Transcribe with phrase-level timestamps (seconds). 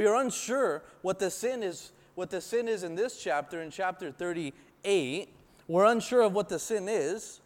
[0.00, 3.70] We are unsure what the sin is, what the sin is in this chapter, in
[3.70, 5.28] chapter 38.
[5.68, 7.42] We're unsure of what the sin is.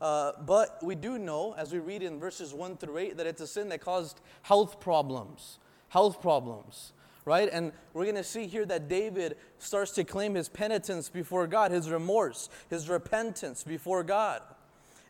[0.00, 3.40] Uh, but we do know, as we read in verses 1 through 8, that it's
[3.40, 5.60] a sin that caused health problems.
[5.88, 6.94] Health problems,
[7.24, 7.48] right?
[7.52, 11.70] And we're going to see here that David starts to claim his penitence before God,
[11.70, 14.42] his remorse, his repentance before God.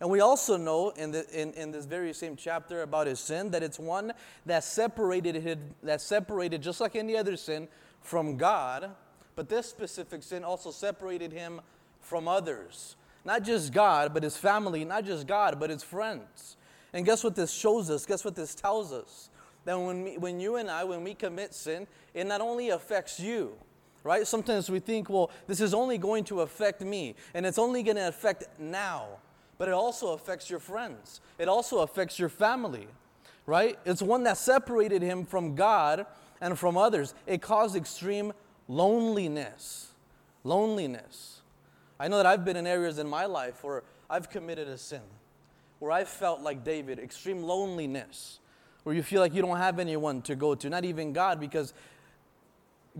[0.01, 3.51] And we also know in, the, in, in this very same chapter about his sin
[3.51, 4.13] that it's one
[4.45, 7.69] that separated, him, that separated, just like any other sin,
[8.01, 8.91] from God.
[9.37, 11.61] But this specific sin also separated him
[12.01, 12.97] from others.
[13.25, 14.85] Not just God, but his family.
[14.85, 16.57] Not just God, but his friends.
[16.93, 18.05] And guess what this shows us?
[18.05, 19.31] Guess what this tells us?
[19.65, 23.19] That when, we, when you and I, when we commit sin, it not only affects
[23.19, 23.55] you,
[24.03, 24.27] right?
[24.27, 27.97] Sometimes we think, well, this is only going to affect me, and it's only going
[27.97, 29.07] to affect now
[29.59, 31.21] but it also affects your friends.
[31.39, 32.89] It also affects your family,
[33.47, 33.79] right?
[33.85, 36.07] It's one that separated him from God
[36.41, 37.15] and from others.
[37.27, 38.33] It caused extreme
[38.69, 39.93] loneliness.
[40.43, 41.41] Loneliness.
[41.99, 45.01] I know that I've been in areas in my life where I've committed a sin,
[45.79, 48.41] where I felt like David, extreme loneliness,
[48.83, 51.73] where you feel like you don't have anyone to go to, not even God, because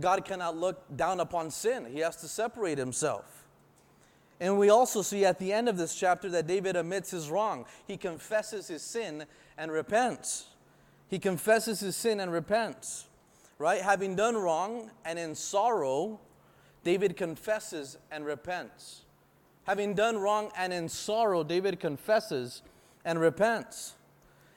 [0.01, 1.87] God cannot look down upon sin.
[1.87, 3.44] He has to separate himself.
[4.41, 7.67] And we also see at the end of this chapter that David admits his wrong.
[7.87, 10.47] He confesses his sin and repents.
[11.09, 13.07] He confesses his sin and repents,
[13.59, 13.81] right?
[13.81, 16.19] Having done wrong and in sorrow,
[16.83, 19.03] David confesses and repents.
[19.65, 22.63] Having done wrong and in sorrow, David confesses
[23.05, 23.95] and repents.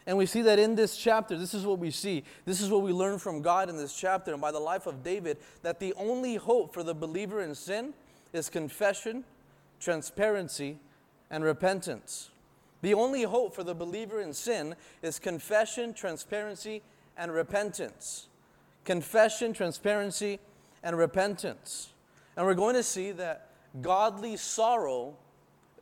[0.05, 2.23] And we see that in this chapter, this is what we see.
[2.45, 5.03] This is what we learn from God in this chapter and by the life of
[5.03, 7.94] David that the only hope for the believer in sin
[8.33, 9.25] is confession
[9.80, 10.80] transparency,
[11.30, 12.30] and repentance.
[12.81, 16.81] The only hope for the believer in sin is confession, transparency,
[17.17, 18.28] and repentance.
[18.86, 20.39] Confession, transparency,
[20.83, 21.89] and repentance.
[22.36, 23.50] And we're going to see that
[23.81, 25.16] godly sorrow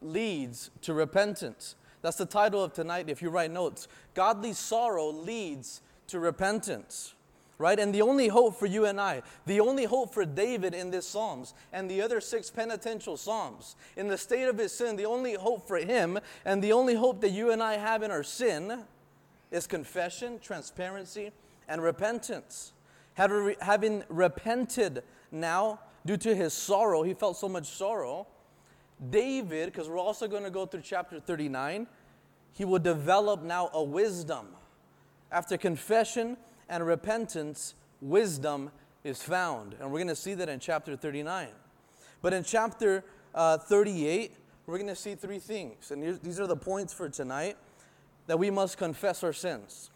[0.01, 1.75] leads to repentance.
[2.01, 3.87] That's the title of tonight if you write notes.
[4.13, 7.13] Godly sorrow leads to repentance
[7.57, 7.79] right?
[7.79, 11.07] And the only hope for you and I, the only hope for David in this
[11.07, 15.35] Psalms and the other six penitential Psalms, in the state of his sin, the only
[15.35, 18.83] hope for him and the only hope that you and I have in our sin
[19.51, 21.31] is confession, transparency,
[21.67, 22.73] and repentance.
[23.13, 28.27] Having repented now due to his sorrow, he felt so much sorrow.
[29.09, 31.87] David, because we're also going to go through chapter 39,
[32.53, 34.47] he will develop now a wisdom.
[35.31, 36.37] After confession,
[36.69, 38.71] and repentance, wisdom
[39.03, 39.75] is found.
[39.79, 41.49] And we're going to see that in chapter 39.
[42.21, 43.03] But in chapter
[43.33, 44.33] uh, 38,
[44.65, 45.91] we're going to see three things.
[45.91, 47.57] And these are the points for tonight
[48.27, 49.91] that we must confess our sins.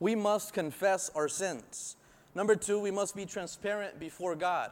[0.00, 1.96] We must confess our sins.
[2.34, 4.70] Number two, we must be transparent before God.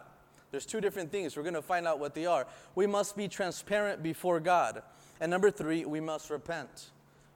[0.50, 1.36] There's two different things.
[1.36, 2.46] We're going to find out what they are.
[2.74, 4.82] We must be transparent before God.
[5.20, 6.90] And number three, we must repent.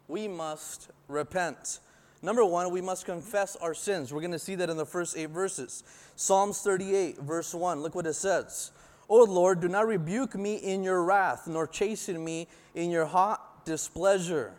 [0.09, 1.81] We must repent.
[2.23, 4.13] Number one, we must confess our sins.
[4.13, 5.83] We're going to see that in the first eight verses.
[6.17, 8.73] Psalms 38, verse 1, look what it says.
[9.09, 13.65] O Lord, do not rebuke me in your wrath, nor chasten me in your hot
[13.65, 14.53] displeasure.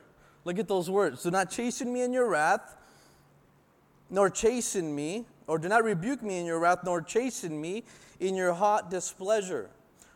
[0.44, 1.22] Look at those words.
[1.22, 2.76] Do not chasten me in your wrath,
[4.10, 7.84] nor chasten me, or do not rebuke me in your wrath, nor chasten me
[8.20, 9.70] in your hot displeasure.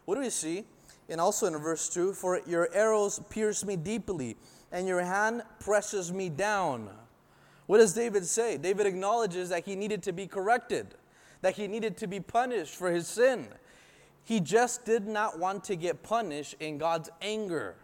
[0.05, 0.65] What do we see?
[1.09, 4.35] And also in verse 2 For your arrows pierce me deeply,
[4.71, 6.89] and your hand presses me down.
[7.67, 8.57] What does David say?
[8.57, 10.95] David acknowledges that he needed to be corrected,
[11.41, 13.47] that he needed to be punished for his sin.
[14.23, 17.75] He just did not want to get punished in God's anger.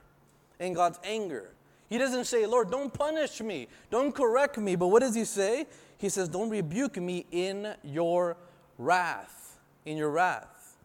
[0.59, 1.51] In God's anger.
[1.89, 4.75] He doesn't say, Lord, don't punish me, don't correct me.
[4.75, 5.65] But what does he say?
[5.97, 8.37] He says, Don't rebuke me in your
[8.77, 9.59] wrath.
[9.85, 10.77] In your wrath.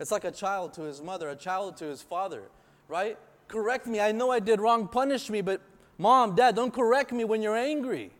[0.00, 2.42] It's like a child to his mother, a child to his father,
[2.88, 3.18] right?
[3.48, 4.00] Correct me.
[4.00, 4.88] I know I did wrong.
[4.88, 5.40] Punish me.
[5.40, 5.60] But
[5.98, 8.10] mom, dad, don't correct me when you're angry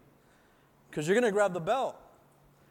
[0.97, 1.95] because you're going to grab the belt.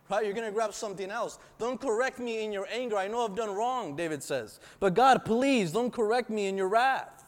[0.10, 0.26] Right?
[0.26, 1.38] You're going to grab something else.
[1.60, 2.98] Don't correct me in your anger.
[2.98, 4.60] I know I've done wrong, David says.
[4.80, 7.24] But God, please don't correct me in your wrath.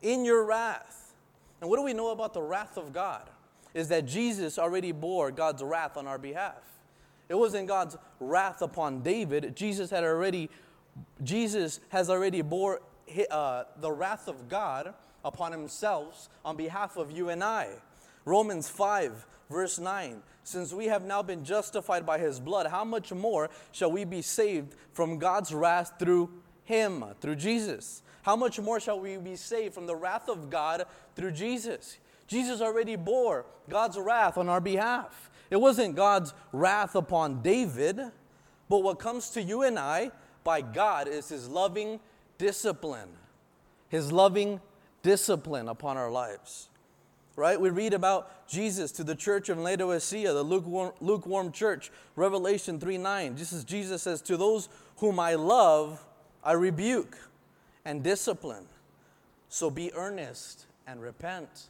[0.00, 1.14] In your wrath.
[1.60, 3.28] And what do we know about the wrath of God?
[3.74, 6.62] Is that Jesus already bore God's wrath on our behalf.
[7.28, 9.56] It wasn't God's wrath upon David.
[9.56, 10.48] Jesus had already,
[11.24, 12.82] Jesus has already bore
[13.32, 14.94] uh, the wrath of God
[15.24, 17.70] upon himself on behalf of you and I.
[18.24, 23.12] Romans 5 Verse 9 Since we have now been justified by his blood, how much
[23.12, 26.30] more shall we be saved from God's wrath through
[26.64, 28.02] him, through Jesus?
[28.22, 30.84] How much more shall we be saved from the wrath of God
[31.16, 31.98] through Jesus?
[32.26, 35.30] Jesus already bore God's wrath on our behalf.
[35.50, 37.98] It wasn't God's wrath upon David,
[38.68, 40.10] but what comes to you and I
[40.44, 42.00] by God is his loving
[42.36, 43.08] discipline.
[43.88, 44.60] His loving
[45.02, 46.68] discipline upon our lives.
[47.38, 47.60] Right?
[47.60, 52.98] We read about Jesus to the church of Laodicea, the lukewarm, lukewarm church, Revelation 3
[52.98, 53.36] 9.
[53.36, 56.04] Just as Jesus says, To those whom I love,
[56.42, 57.16] I rebuke
[57.84, 58.66] and discipline.
[59.48, 61.68] So be earnest and repent.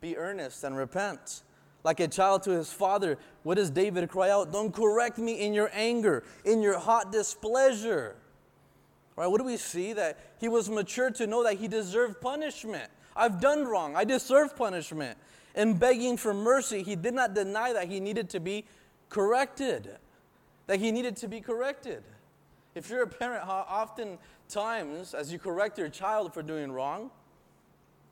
[0.00, 1.42] Be earnest and repent.
[1.82, 4.52] Like a child to his father, what does David cry out?
[4.52, 8.14] Don't correct me in your anger, in your hot displeasure.
[9.16, 9.26] Right?
[9.26, 9.92] What do we see?
[9.92, 12.92] That he was mature to know that he deserved punishment.
[13.16, 13.96] I've done wrong.
[13.96, 15.18] I deserve punishment.
[15.54, 18.64] In begging for mercy, he did not deny that he needed to be
[19.08, 19.96] corrected.
[20.66, 22.02] That he needed to be corrected.
[22.74, 24.18] If you're a parent, how often
[24.48, 27.10] times as you correct your child for doing wrong,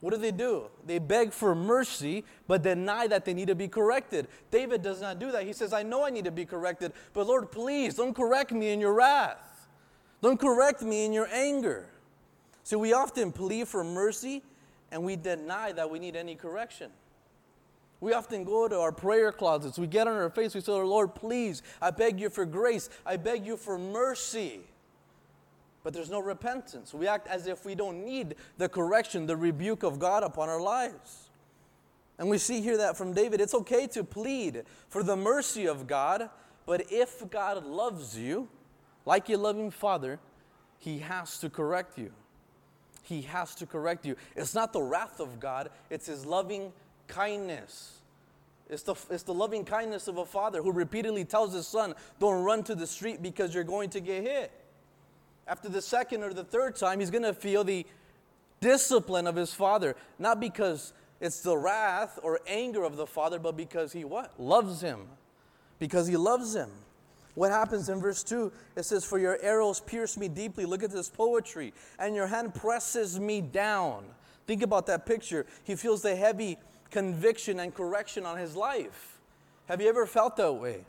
[0.00, 0.64] what do they do?
[0.84, 4.26] They beg for mercy, but deny that they need to be corrected.
[4.50, 5.44] David does not do that.
[5.44, 8.70] He says, I know I need to be corrected, but Lord, please don't correct me
[8.70, 9.68] in your wrath.
[10.20, 11.88] Don't correct me in your anger.
[12.64, 14.42] So we often plead for mercy
[14.92, 16.90] and we deny that we need any correction.
[18.00, 21.14] We often go to our prayer closets, we get on our face, we say, Lord,
[21.14, 24.60] please, I beg you for grace, I beg you for mercy.
[25.82, 26.94] But there's no repentance.
[26.94, 30.60] We act as if we don't need the correction, the rebuke of God upon our
[30.60, 31.30] lives.
[32.18, 35.86] And we see here that from David, it's okay to plead for the mercy of
[35.86, 36.28] God,
[36.66, 38.48] but if God loves you,
[39.06, 40.20] like your loving father,
[40.78, 42.12] he has to correct you.
[43.02, 44.16] He has to correct you.
[44.36, 46.72] It's not the wrath of God, it's his loving
[47.08, 47.98] kindness.
[48.70, 52.42] It's the, it's the loving kindness of a father who repeatedly tells his son, Don't
[52.42, 54.50] run to the street because you're going to get hit.
[55.46, 57.84] After the second or the third time, he's going to feel the
[58.60, 63.56] discipline of his father, not because it's the wrath or anger of the father, but
[63.56, 64.32] because he what?
[64.40, 65.06] Loves him.
[65.78, 66.70] Because he loves him.
[67.34, 68.52] What happens in verse 2?
[68.76, 70.66] It says, For your arrows pierce me deeply.
[70.66, 71.72] Look at this poetry.
[71.98, 74.04] And your hand presses me down.
[74.46, 75.46] Think about that picture.
[75.64, 76.58] He feels the heavy
[76.90, 79.18] conviction and correction on his life.
[79.66, 80.84] Have you ever felt that way?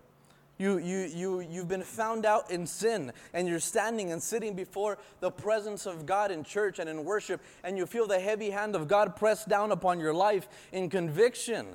[0.57, 4.99] You, you, you, you've been found out in sin, and you're standing and sitting before
[5.19, 8.75] the presence of God in church and in worship, and you feel the heavy hand
[8.75, 11.67] of God pressed down upon your life in conviction.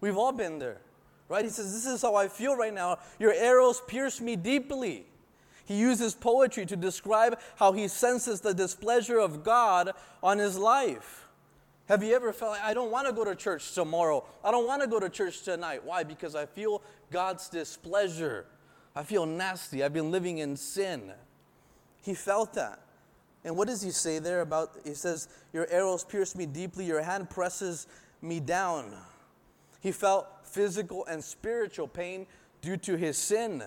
[0.00, 0.78] We've all been there
[1.30, 1.44] right?
[1.44, 2.98] He says, This is how I feel right now.
[3.18, 5.06] Your arrows pierce me deeply.
[5.64, 9.92] He uses poetry to describe how he senses the displeasure of God
[10.22, 11.28] on his life.
[11.88, 14.24] Have you ever felt I don't want to go to church tomorrow?
[14.44, 15.84] I don't want to go to church tonight.
[15.84, 16.02] Why?
[16.02, 18.46] Because I feel God's displeasure.
[18.94, 19.84] I feel nasty.
[19.84, 21.12] I've been living in sin.
[22.02, 22.80] He felt that.
[23.44, 24.76] And what does he say there about?
[24.84, 27.86] He says, Your arrows pierce me deeply, your hand presses
[28.20, 28.92] me down.
[29.80, 32.26] He felt physical and spiritual pain
[32.60, 33.62] due to his sin.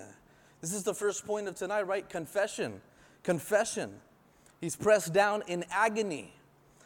[0.61, 2.07] This is the first point of tonight, right?
[2.07, 2.81] Confession.
[3.23, 3.95] Confession.
[4.61, 6.33] He's pressed down in agony.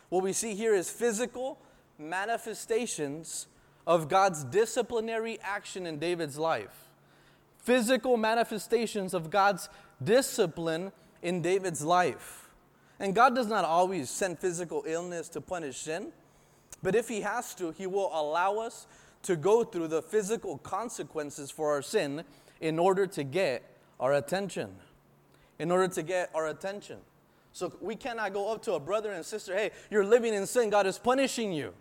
[0.09, 1.59] What we see here is physical
[1.99, 3.47] manifestations
[3.85, 6.89] of God's disciplinary action in David's life.
[7.59, 9.69] Physical manifestations of God's
[10.03, 10.91] discipline
[11.21, 12.49] in David's life.
[12.99, 16.11] And God does not always send physical illness to punish sin,
[16.81, 18.87] but if He has to, He will allow us
[19.27, 22.23] to go through the physical consequences for our sin
[22.61, 23.61] in order to get
[23.99, 24.69] our attention.
[25.59, 26.97] In order to get our attention.
[27.51, 30.69] So we cannot go up to a brother and sister, hey, you're living in sin,
[30.69, 31.73] God is punishing you.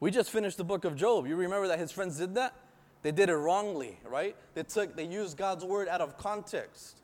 [0.00, 1.28] We just finished the book of Job.
[1.28, 2.54] You remember that his friends did that?
[3.02, 4.34] They did it wrongly, right?
[4.54, 7.02] They took they used God's word out of context.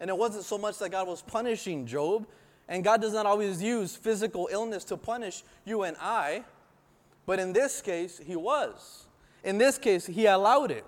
[0.00, 2.26] And it wasn't so much that God was punishing Job,
[2.66, 6.44] and God does not always use physical illness to punish you and I.
[7.26, 9.06] But in this case, he was.
[9.44, 10.84] In this case, he allowed it.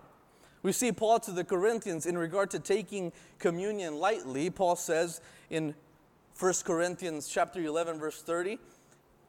[0.63, 4.49] We see Paul to the Corinthians in regard to taking communion lightly.
[4.49, 5.75] Paul says in
[6.39, 8.59] 1 Corinthians chapter 11 verse 30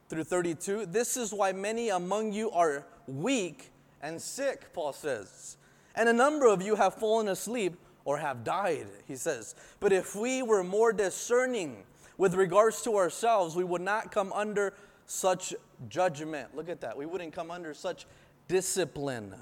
[0.08, 3.72] through 32, this is why many among you are weak
[4.02, 5.58] and sick, Paul says.
[5.96, 9.56] And a number of you have fallen asleep or have died, he says.
[9.80, 11.84] But if we were more discerning
[12.18, 14.74] with regards to ourselves, we would not come under
[15.06, 15.54] such
[15.90, 16.56] judgment.
[16.56, 16.98] Look at that.
[16.98, 18.06] We wouldn't come under such
[18.48, 19.34] discipline.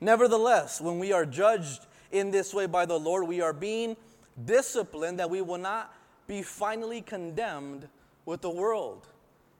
[0.00, 3.96] Nevertheless, when we are judged in this way by the Lord, we are being
[4.44, 5.94] disciplined that we will not
[6.26, 7.88] be finally condemned
[8.24, 9.08] with the world,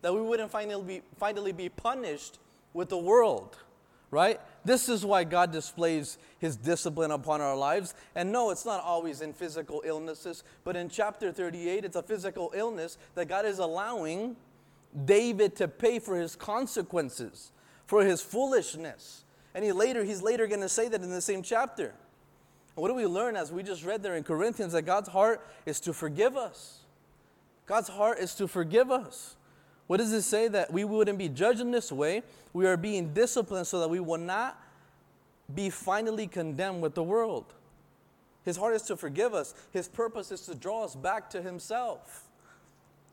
[0.03, 2.39] that we wouldn't finally be, finally be punished
[2.75, 3.57] with the world,
[4.11, 4.41] right?
[4.65, 7.95] This is why God displays his discipline upon our lives.
[8.15, 12.53] And no, it's not always in physical illnesses, but in chapter 38, it's a physical
[12.55, 14.37] illness that God is allowing
[15.05, 17.53] David to pay for his consequences,
[17.87, 19.25] for his foolishness.
[19.55, 21.95] And he later, he's later going to say that in the same chapter.
[22.75, 24.73] What do we learn as we just read there in Corinthians?
[24.73, 26.81] That God's heart is to forgive us.
[27.67, 29.37] God's heart is to forgive us.
[29.89, 30.49] What does it say?
[30.49, 32.23] That we wouldn't be judged in this way.
[32.53, 34.63] We are being disciplined so that we will not
[35.55, 37.55] be finally condemned with the world.
[38.45, 42.29] His heart is to forgive us, His purpose is to draw us back to Himself.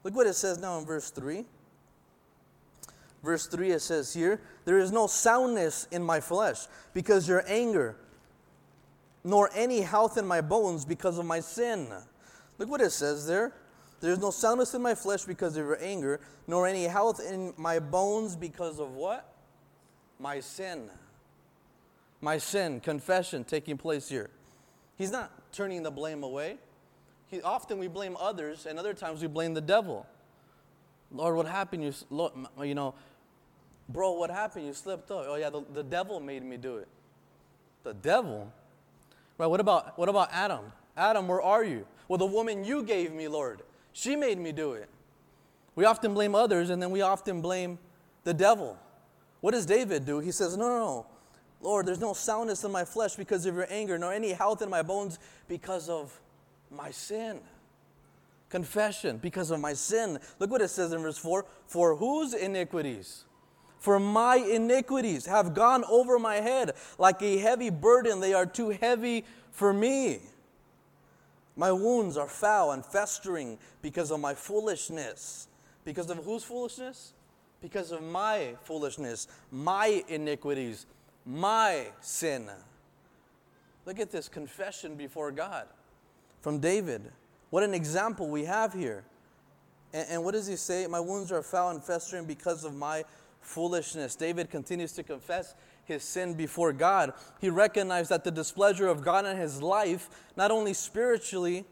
[0.03, 1.46] Look what it says now in verse 3.
[3.25, 7.96] Verse 3 it says here, There is no soundness in my flesh because your anger,
[9.24, 11.88] nor any health in my bones because of my sin.
[12.60, 13.51] Look what it says there.
[14.00, 17.53] There is no soundness in my flesh because of your anger, nor any health in
[17.58, 19.34] my bones because of what?
[20.20, 20.91] My sin.
[22.22, 24.29] My sin, confession taking place here.
[25.00, 26.58] He's not turning the blame away.
[27.27, 30.05] He, often we blame others, and other times we blame the devil.
[31.12, 31.84] Lord, what happened?
[31.84, 32.94] You, Lord, you know,
[33.89, 34.65] bro, what happened?
[34.65, 35.25] You slipped up.
[35.27, 36.87] Oh yeah, the, the devil made me do it.
[37.83, 38.51] The devil?
[39.37, 40.71] Right, what about, what about Adam?
[40.95, 41.85] Adam, where are you?
[42.07, 43.61] Well, the woman you gave me, Lord,
[43.91, 44.89] she made me do it.
[45.75, 47.77] We often blame others, and then we often blame
[48.23, 48.77] the devil.
[49.41, 50.19] What does David do?
[50.19, 51.05] He says, No, no, no.
[51.61, 54.69] Lord, there's no soundness in my flesh because of your anger, nor any health in
[54.69, 56.19] my bones because of
[56.69, 57.39] my sin.
[58.49, 60.19] Confession because of my sin.
[60.39, 63.25] Look what it says in verse 4 For whose iniquities?
[63.79, 68.20] For my iniquities have gone over my head like a heavy burden.
[68.20, 70.22] They are too heavy for me.
[71.55, 75.48] My wounds are foul and festering because of my foolishness.
[75.86, 77.13] Because of whose foolishness?
[77.62, 80.86] Because of my foolishness, my iniquities,
[81.25, 82.50] my sin.
[83.86, 85.67] Look at this confession before God
[86.41, 87.12] from David.
[87.51, 89.03] What an example we have here.
[89.94, 90.86] And, and, what does he say?
[90.88, 93.05] My wounds are foul and festering because of my
[93.45, 94.15] foolishness.
[94.15, 97.13] David continues to confess his sin before God.
[97.39, 101.65] He recognized that the displeasure of God in his life, not only spiritually,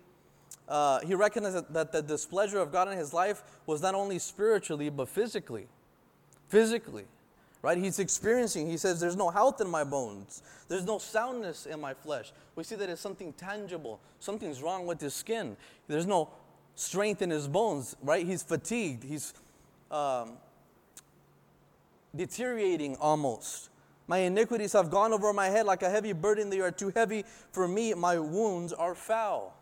[0.67, 4.89] uh, he recognized that, the displeasure of God in his life was not only spiritually,
[4.89, 5.67] but physically.
[6.47, 7.05] Physically
[7.63, 7.77] right?
[7.77, 11.95] He's experiencing, he says, There's no health in my bones, there's no soundness in my
[11.95, 12.31] flesh.
[12.55, 15.57] We see that it's something tangible, something's wrong with his skin.
[15.87, 16.29] There's no
[16.75, 18.23] strength in his bones, right?
[18.23, 19.33] He's fatigued, he's
[19.89, 20.33] um,
[22.15, 23.69] deteriorating almost.
[24.07, 26.49] My iniquities have gone over my head like a heavy burden.
[26.49, 27.93] They are too heavy for me.
[27.93, 29.55] My wounds are foul.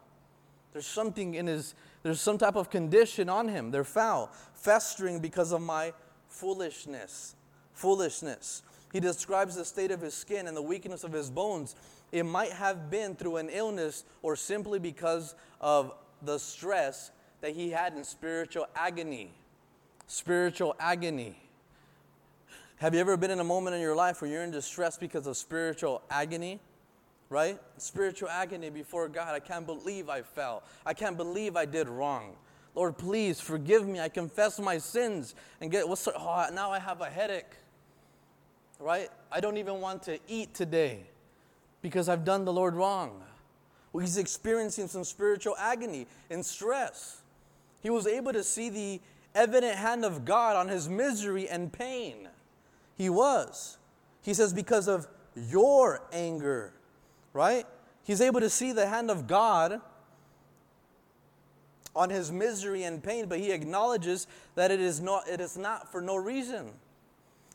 [0.73, 3.71] There's something in his, there's some type of condition on him.
[3.71, 5.93] They're foul, festering because of my
[6.27, 7.35] foolishness
[7.81, 8.61] foolishness.
[8.93, 11.75] He describes the state of his skin and the weakness of his bones.
[12.11, 17.71] It might have been through an illness or simply because of the stress that he
[17.71, 19.31] had in spiritual agony.
[20.07, 21.37] Spiritual agony.
[22.81, 25.27] Have you ever been in a moment in your life where you're in distress because
[25.27, 26.59] of spiritual agony?
[27.29, 27.59] Right?
[27.77, 29.35] Spiritual agony before God.
[29.35, 30.63] I can't believe I fell.
[30.83, 32.35] I can't believe I did wrong.
[32.73, 33.99] Lord, please forgive me.
[33.99, 37.53] I confess my sins and get what's oh, now I have a headache
[38.79, 39.09] right?
[39.31, 41.01] I don't even want to eat today
[41.83, 43.21] because I've done the Lord wrong.
[43.93, 47.21] Well, he's experiencing some spiritual agony and stress.
[47.81, 49.01] He was able to see the
[49.35, 52.27] evident hand of God on his misery and pain.
[53.01, 53.79] He was.
[54.21, 56.71] He says, because of your anger,
[57.33, 57.65] right?
[58.03, 59.81] He's able to see the hand of God
[61.95, 65.91] on his misery and pain, but he acknowledges that it is not, it is not
[65.91, 66.73] for no reason.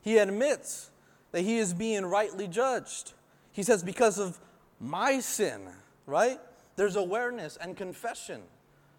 [0.02, 0.90] He admits
[1.30, 3.12] that he is being rightly judged.
[3.52, 4.40] He says, because of
[4.80, 5.60] my sin,
[6.06, 6.40] right?
[6.74, 8.42] There's awareness and confession.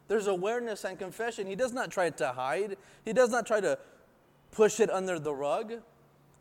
[0.07, 1.45] There's awareness and confession.
[1.45, 3.77] He does not try to hide, he does not try to
[4.51, 5.81] push it under the rug.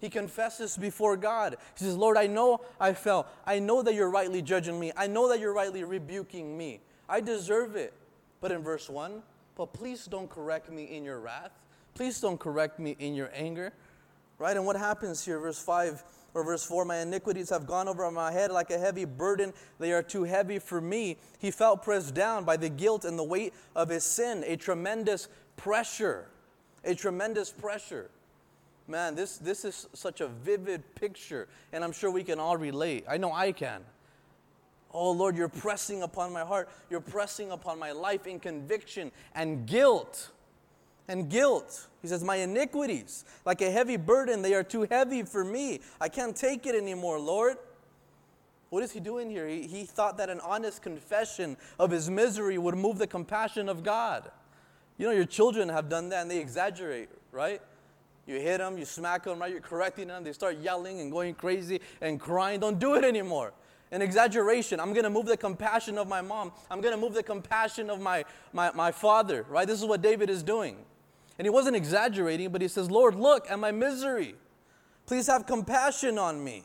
[0.00, 1.56] He confesses before God.
[1.78, 3.26] He says, Lord, I know I fell.
[3.46, 4.92] I know that you're rightly judging me.
[4.96, 6.80] I know that you're rightly rebuking me.
[7.08, 7.94] I deserve it.
[8.40, 9.22] But in verse 1,
[9.56, 11.52] but please don't correct me in your wrath.
[11.94, 13.72] Please don't correct me in your anger.
[14.38, 14.56] Right?
[14.56, 18.30] And what happens here, verse 5 or verse 4 My iniquities have gone over my
[18.30, 19.54] head like a heavy burden.
[19.78, 21.16] They are too heavy for me.
[21.38, 25.28] He felt pressed down by the guilt and the weight of his sin, a tremendous
[25.56, 26.26] pressure.
[26.84, 28.10] A tremendous pressure.
[28.88, 33.04] Man, this, this is such a vivid picture, and I'm sure we can all relate.
[33.08, 33.82] I know I can.
[34.92, 36.68] Oh Lord, you're pressing upon my heart.
[36.88, 40.30] You're pressing upon my life in conviction and guilt
[41.08, 41.88] and guilt.
[42.00, 45.80] He says, My iniquities, like a heavy burden, they are too heavy for me.
[46.00, 47.56] I can't take it anymore, Lord.
[48.70, 49.46] What is he doing here?
[49.46, 53.82] He, he thought that an honest confession of his misery would move the compassion of
[53.82, 54.30] God.
[54.98, 57.60] You know, your children have done that and they exaggerate, right?
[58.26, 59.50] You hit them, you smack them, right?
[59.50, 60.24] You're correcting them.
[60.24, 62.60] They start yelling and going crazy and crying.
[62.60, 63.52] Don't do it anymore.
[63.92, 64.80] An exaggeration.
[64.80, 66.50] I'm going to move the compassion of my mom.
[66.70, 69.66] I'm going to move the compassion of my, my, my father, right?
[69.66, 70.76] This is what David is doing.
[71.38, 74.34] And he wasn't exaggerating, but he says, Lord, look at my misery.
[75.06, 76.64] Please have compassion on me.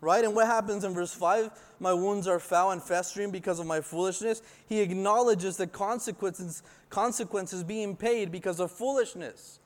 [0.00, 0.24] Right?
[0.24, 1.50] And what happens in verse 5?
[1.78, 4.42] My wounds are foul and festering because of my foolishness.
[4.66, 9.60] He acknowledges the consequences, consequences being paid because of foolishness,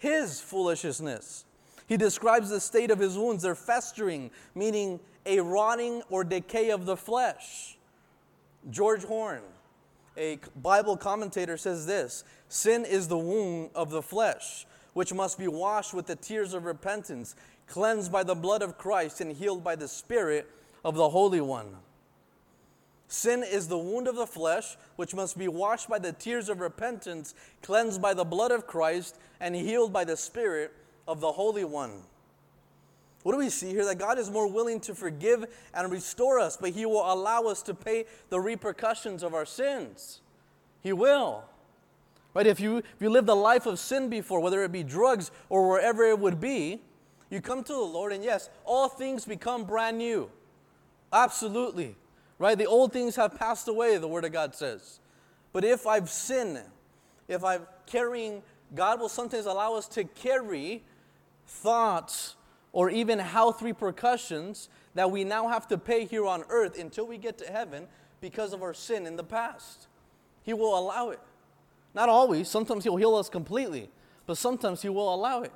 [0.00, 1.44] his foolishness.
[1.86, 3.42] He describes the state of his wounds.
[3.42, 7.76] They're festering, meaning a rotting or decay of the flesh.
[8.70, 9.42] George Horne,
[10.16, 15.48] a Bible commentator, says this Sin is the wound of the flesh, which must be
[15.48, 19.76] washed with the tears of repentance, cleansed by the blood of Christ, and healed by
[19.76, 20.48] the Spirit
[20.84, 21.76] of the Holy One.
[23.10, 26.60] Sin is the wound of the flesh, which must be washed by the tears of
[26.60, 30.72] repentance, cleansed by the blood of Christ, and healed by the Spirit
[31.08, 32.04] of the Holy One.
[33.24, 33.84] What do we see here?
[33.84, 37.62] That God is more willing to forgive and restore us, but He will allow us
[37.62, 40.20] to pay the repercussions of our sins.
[40.80, 41.42] He will.
[42.32, 42.46] Right?
[42.46, 45.68] If you, if you lived a life of sin before, whether it be drugs or
[45.68, 46.80] wherever it would be,
[47.28, 50.30] you come to the Lord, and yes, all things become brand new.
[51.12, 51.96] Absolutely.
[52.40, 52.56] Right?
[52.56, 54.98] The old things have passed away, the Word of God says.
[55.52, 56.58] But if I've sinned,
[57.28, 58.42] if I'm carrying,
[58.74, 60.82] God will sometimes allow us to carry
[61.46, 62.36] thoughts
[62.72, 67.18] or even health repercussions that we now have to pay here on earth until we
[67.18, 67.86] get to heaven
[68.22, 69.86] because of our sin in the past.
[70.42, 71.20] He will allow it.
[71.94, 73.90] Not always, sometimes He'll heal us completely,
[74.24, 75.52] but sometimes He will allow it.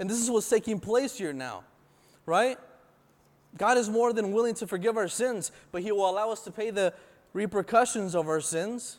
[0.00, 1.62] And this is what's taking place here now,
[2.24, 2.58] right?
[3.58, 6.50] God is more than willing to forgive our sins, but He will allow us to
[6.50, 6.92] pay the
[7.32, 8.98] repercussions of our sins.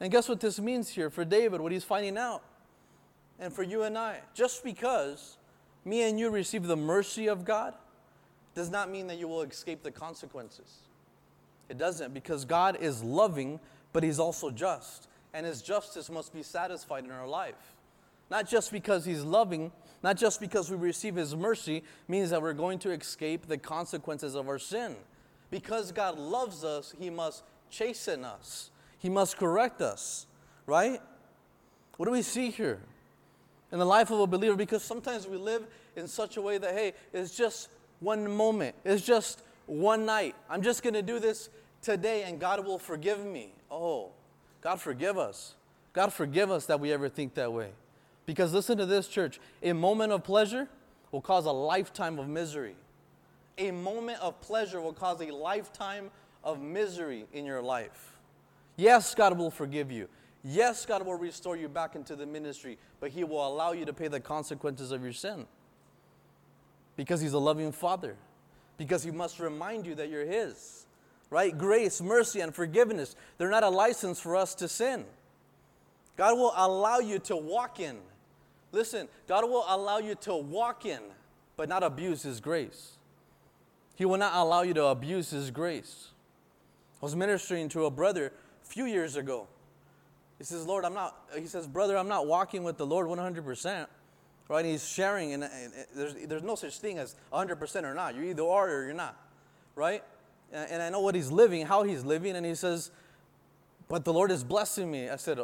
[0.00, 2.42] And guess what this means here for David, what he's finding out?
[3.40, 4.20] And for you and I.
[4.34, 5.38] Just because
[5.84, 7.74] me and you receive the mercy of God
[8.54, 10.78] does not mean that you will escape the consequences.
[11.68, 13.60] It doesn't, because God is loving,
[13.92, 15.08] but He's also just.
[15.34, 17.74] And His justice must be satisfied in our life.
[18.30, 22.52] Not just because He's loving, not just because we receive His mercy, means that we're
[22.52, 24.96] going to escape the consequences of our sin.
[25.50, 30.26] Because God loves us, He must chasten us, He must correct us,
[30.66, 31.00] right?
[31.96, 32.80] What do we see here?
[33.72, 36.74] in the life of a believer because sometimes we live in such a way that,
[36.74, 37.68] hey, it's just
[38.00, 40.34] one moment, it's just one night.
[40.48, 41.50] I'm just going to do this
[41.82, 43.52] today and God will forgive me.
[43.70, 44.10] Oh,
[44.60, 45.54] God forgive us.
[45.92, 47.70] God forgive us that we ever think that way.
[48.28, 50.68] Because listen to this, church a moment of pleasure
[51.12, 52.76] will cause a lifetime of misery.
[53.56, 56.10] A moment of pleasure will cause a lifetime
[56.44, 58.18] of misery in your life.
[58.76, 60.10] Yes, God will forgive you.
[60.44, 63.94] Yes, God will restore you back into the ministry, but He will allow you to
[63.94, 65.46] pay the consequences of your sin.
[66.96, 68.14] Because He's a loving Father.
[68.76, 70.84] Because He must remind you that you're His.
[71.30, 71.56] Right?
[71.56, 75.06] Grace, mercy, and forgiveness, they're not a license for us to sin.
[76.18, 77.96] God will allow you to walk in.
[78.72, 81.00] Listen, God will allow you to walk in,
[81.56, 82.92] but not abuse His grace.
[83.96, 86.08] He will not allow you to abuse His grace.
[87.00, 89.48] I was ministering to a brother a few years ago
[90.38, 93.86] he says, Lord, I'm not, he says, brother, I'm not walking with the Lord 100%.
[94.48, 94.60] Right?
[94.60, 98.14] And he's sharing, and, and, there's, there's no such thing as 100% or not.
[98.14, 99.16] You either are or you're not.
[99.74, 100.02] Right?
[100.52, 102.90] And, and I know what he's living, how he's living, and he says,
[103.88, 105.10] but the Lord is blessing me.
[105.10, 105.40] I said,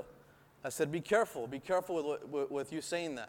[0.64, 1.46] I said, be careful.
[1.46, 3.28] Be careful with, with, you saying that.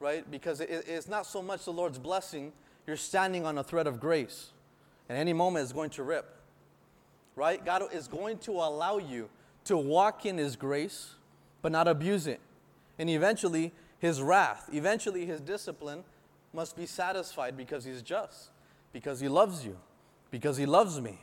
[0.00, 0.28] Right?
[0.28, 2.52] Because it, it's not so much the Lord's blessing,
[2.86, 4.50] you're standing on a thread of grace.
[5.08, 6.34] And any moment is going to rip.
[7.36, 7.64] Right?
[7.64, 9.28] God is going to allow you
[9.64, 11.14] to walk in His grace,
[11.62, 12.40] but not abuse it.
[12.98, 16.02] And eventually, His wrath, eventually, His discipline
[16.52, 18.50] must be satisfied because He's just,
[18.92, 19.76] because He loves you,
[20.32, 21.18] because He loves me.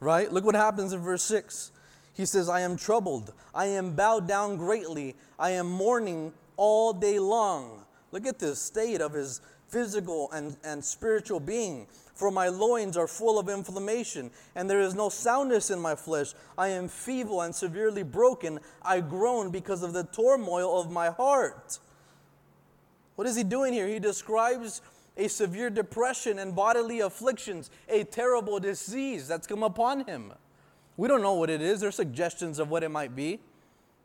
[0.00, 0.30] Right?
[0.30, 1.72] Look what happens in verse 6.
[2.20, 3.32] He says, I am troubled.
[3.54, 5.16] I am bowed down greatly.
[5.38, 7.86] I am mourning all day long.
[8.12, 13.06] Look at this state of his physical and, and spiritual being for my loins are
[13.06, 16.34] full of inflammation, and there is no soundness in my flesh.
[16.58, 18.60] I am feeble and severely broken.
[18.82, 21.78] I groan because of the turmoil of my heart.
[23.16, 23.88] What is he doing here?
[23.88, 24.82] He describes
[25.16, 30.34] a severe depression and bodily afflictions, a terrible disease that's come upon him.
[31.00, 33.40] We don't know what it is, there's suggestions of what it might be.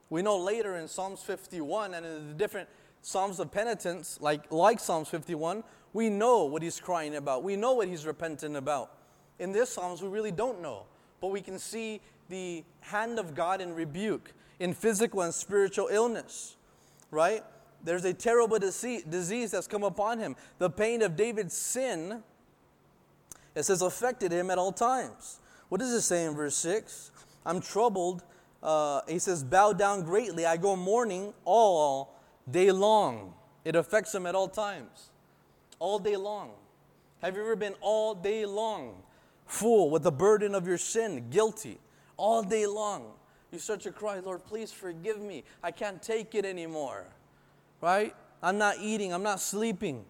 [0.10, 2.70] We know later in Psalms 51 and in the different
[3.02, 7.44] Psalms of penitence, like, like Psalms 51, we know what he's crying about.
[7.44, 8.92] We know what he's repentant about.
[9.40, 10.84] In this Psalms, we really don't know.
[11.20, 14.32] But we can see the hand of God in rebuke,
[14.62, 16.56] in physical and spiritual illness,
[17.12, 17.44] right?
[17.84, 20.38] there's a terrible disease that's come upon him.
[20.60, 22.24] The pain of David's sin,
[23.54, 25.42] it says, affected him at all times.
[25.76, 27.12] What does it say in verse 6?
[27.46, 28.24] I'm troubled.
[28.64, 30.46] Uh, he says, bow down greatly.
[30.46, 32.16] I go mourning all
[32.50, 33.34] day long.
[33.66, 35.10] It affects him at all times,
[35.80, 36.52] all day long.
[37.22, 39.04] Have you ever been all day long
[39.48, 41.78] full with the burden of your sin, guilty,
[42.16, 43.12] all day long?
[43.52, 45.44] You start to cry, Lord, please forgive me.
[45.62, 47.04] I can't take it anymore.
[47.82, 48.16] Right?
[48.42, 50.06] I'm not eating, I'm not sleeping.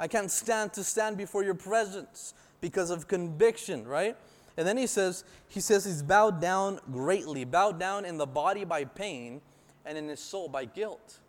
[0.00, 4.16] I can't stand to stand before your presence because of conviction, right?
[4.58, 8.64] And then he says, he says he's bowed down greatly, bowed down in the body
[8.64, 9.40] by pain
[9.86, 11.20] and in his soul by guilt.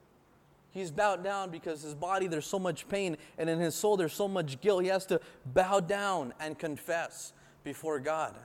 [0.71, 4.13] He's bowed down because his body, there's so much pain, and in his soul, there's
[4.13, 4.81] so much guilt.
[4.81, 8.35] He has to bow down and confess before God.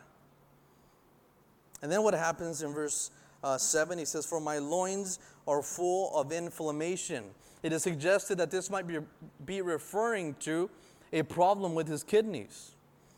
[1.80, 3.10] And then what happens in verse
[3.42, 3.98] uh, 7?
[3.98, 5.18] He says, For my loins
[5.48, 7.24] are full of inflammation.
[7.62, 8.98] It is suggested that this might be,
[9.46, 10.68] be referring to
[11.10, 12.74] a problem with his kidneys.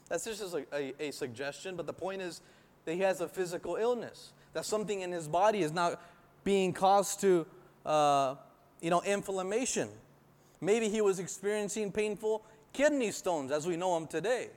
[0.09, 2.41] That's just a, a, a suggestion, but the point is
[2.85, 4.33] that he has a physical illness.
[4.53, 6.03] That something in his body is not
[6.45, 7.47] being caused to.
[7.85, 8.37] Uh,
[8.81, 9.89] you know, inflammation.
[10.61, 14.49] Maybe he was experiencing painful kidney stones as we know them today,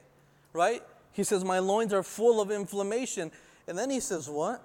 [0.54, 0.84] right?
[1.12, 3.32] He says, My loins are full of inflammation.
[3.68, 4.64] And then he says, What?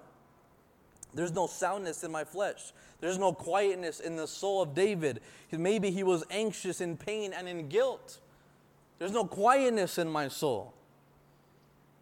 [1.13, 2.73] There's no soundness in my flesh.
[2.99, 5.21] There's no quietness in the soul of David.
[5.51, 8.19] Maybe he was anxious in pain and in guilt.
[8.99, 10.73] There's no quietness in my soul.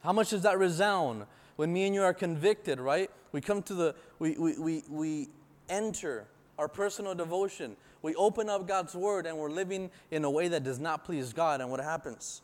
[0.03, 1.25] How much does that resound
[1.55, 3.09] when me and you are convicted, right?
[3.31, 5.27] We come to the, we, we, we, we
[5.69, 6.25] enter
[6.57, 7.75] our personal devotion.
[8.01, 11.33] We open up God's word and we're living in a way that does not please
[11.33, 11.61] God.
[11.61, 12.41] And what happens?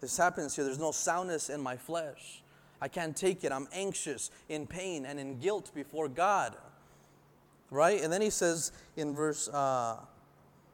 [0.00, 0.64] This happens here.
[0.64, 2.42] There's no soundness in my flesh.
[2.80, 3.52] I can't take it.
[3.52, 6.56] I'm anxious, in pain, and in guilt before God.
[7.70, 8.02] Right?
[8.02, 9.98] And then he says in verse uh,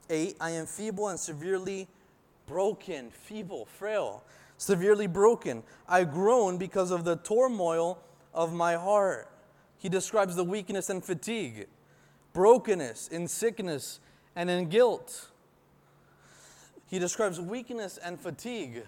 [0.09, 1.87] 8 I am feeble and severely
[2.49, 4.25] broken, feeble, frail,
[4.57, 5.63] severely broken.
[5.89, 8.03] I groan because of the turmoil
[8.35, 9.31] of my heart.
[9.79, 11.69] He describes the weakness and fatigue
[12.33, 13.99] brokenness, in sickness,
[14.37, 15.29] and in guilt.
[16.87, 18.85] He describes weakness and fatigue.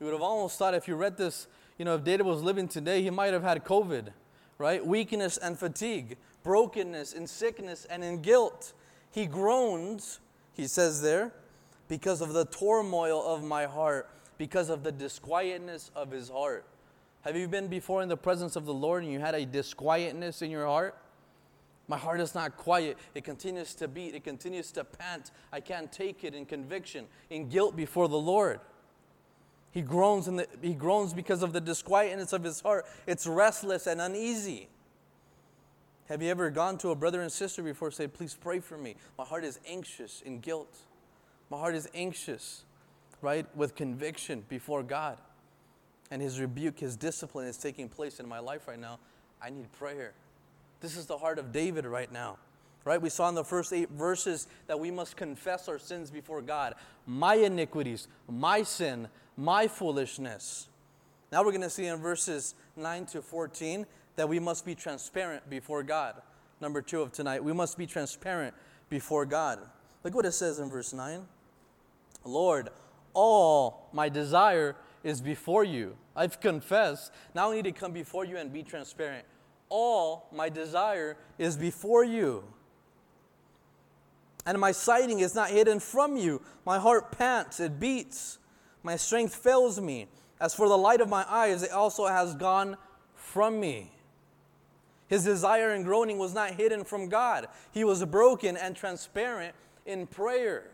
[0.00, 2.68] You would have almost thought if you read this, you know, if David was living
[2.68, 4.08] today, he might have had COVID,
[4.56, 4.84] right?
[4.84, 8.72] Weakness and fatigue, brokenness, in sickness, and in guilt.
[9.10, 10.18] He groans,
[10.54, 11.32] he says there,
[11.92, 16.64] because of the turmoil of my heart, because of the disquietness of his heart.
[17.20, 20.40] Have you been before in the presence of the Lord and you had a disquietness
[20.40, 20.96] in your heart?
[21.88, 22.96] My heart is not quiet.
[23.14, 24.14] It continues to beat.
[24.14, 25.32] It continues to pant.
[25.52, 28.60] I can't take it in conviction, in guilt before the Lord.
[29.70, 32.86] He groans, in the, he groans because of the disquietness of his heart.
[33.06, 34.70] It's restless and uneasy.
[36.08, 38.78] Have you ever gone to a brother and sister before and said, Please pray for
[38.78, 38.96] me?
[39.18, 40.78] My heart is anxious in guilt.
[41.52, 42.64] My heart is anxious,
[43.20, 45.18] right, with conviction before God.
[46.10, 48.98] And his rebuke, his discipline is taking place in my life right now.
[49.40, 50.14] I need prayer.
[50.80, 52.38] This is the heart of David right now.
[52.86, 53.00] Right?
[53.02, 56.74] We saw in the first eight verses that we must confess our sins before God.
[57.06, 60.68] My iniquities, my sin, my foolishness.
[61.30, 63.84] Now we're going to see in verses 9 to 14
[64.16, 66.14] that we must be transparent before God.
[66.62, 68.54] Number two of tonight, we must be transparent
[68.88, 69.58] before God.
[70.02, 71.26] Look what it says in verse 9
[72.24, 72.68] Lord,
[73.14, 75.96] all my desire is before you.
[76.14, 77.12] I've confessed.
[77.34, 79.24] Now I need to come before you and be transparent
[79.72, 82.44] all my desire is before you.
[84.44, 86.42] And my sighting is not hidden from you.
[86.66, 88.38] My heart pants, it beats.
[88.82, 90.08] My strength fails me.
[90.38, 92.76] As for the light of my eyes, it also has gone
[93.14, 93.92] from me.
[95.08, 97.48] His desire and groaning was not hidden from God.
[97.72, 99.54] He was broken and transparent
[99.86, 100.71] in prayer.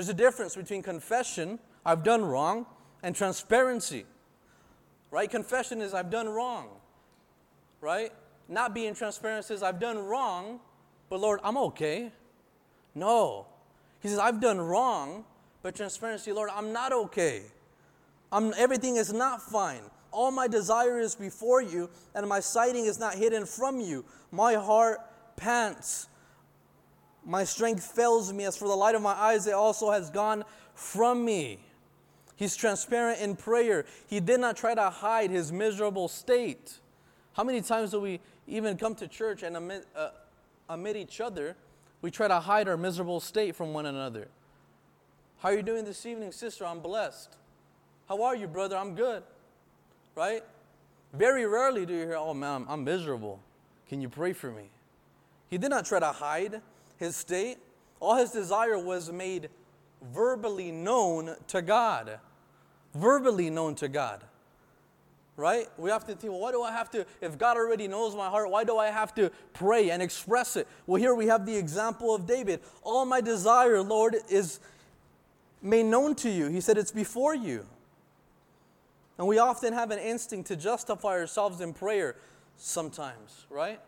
[0.00, 2.64] There's a difference between confession, I've done wrong,
[3.02, 4.06] and transparency.
[5.10, 5.30] Right?
[5.30, 6.80] Confession is I've done wrong
[7.80, 8.12] right?
[8.48, 10.60] Not being transparent says, I've done wrong,
[11.08, 12.12] but Lord, I'm okay.
[12.94, 13.46] No.
[14.00, 15.24] He says, I've done wrong,
[15.62, 17.42] but transparency, Lord, I'm not okay.
[18.32, 19.82] I'm, everything is not fine.
[20.12, 24.04] All my desire is before you, and my sighting is not hidden from you.
[24.32, 24.98] My heart
[25.36, 26.08] pants.
[27.30, 28.44] My strength fails me.
[28.44, 31.60] As for the light of my eyes, it also has gone from me.
[32.34, 33.84] He's transparent in prayer.
[34.08, 36.80] He did not try to hide his miserable state.
[37.34, 40.08] How many times do we even come to church and amid, uh,
[40.68, 41.54] amid each other,
[42.02, 44.26] we try to hide our miserable state from one another?
[45.38, 46.66] How are you doing this evening, sister?
[46.66, 47.36] I'm blessed.
[48.08, 48.76] How are you, brother?
[48.76, 49.22] I'm good.
[50.16, 50.42] Right?
[51.12, 53.38] Very rarely do you hear, oh man, I'm, I'm miserable.
[53.88, 54.64] Can you pray for me?
[55.48, 56.60] He did not try to hide
[57.00, 57.58] his state,
[57.98, 59.48] all his desire was made
[60.12, 62.20] verbally known to God.
[62.94, 64.22] Verbally known to God.
[65.36, 65.68] Right?
[65.78, 68.28] We have to think, well, why do I have to, if God already knows my
[68.28, 70.68] heart, why do I have to pray and express it?
[70.86, 72.60] Well, here we have the example of David.
[72.82, 74.60] All my desire, Lord, is
[75.62, 76.48] made known to you.
[76.48, 77.64] He said, it's before you.
[79.16, 82.16] And we often have an instinct to justify ourselves in prayer
[82.58, 83.80] sometimes, right?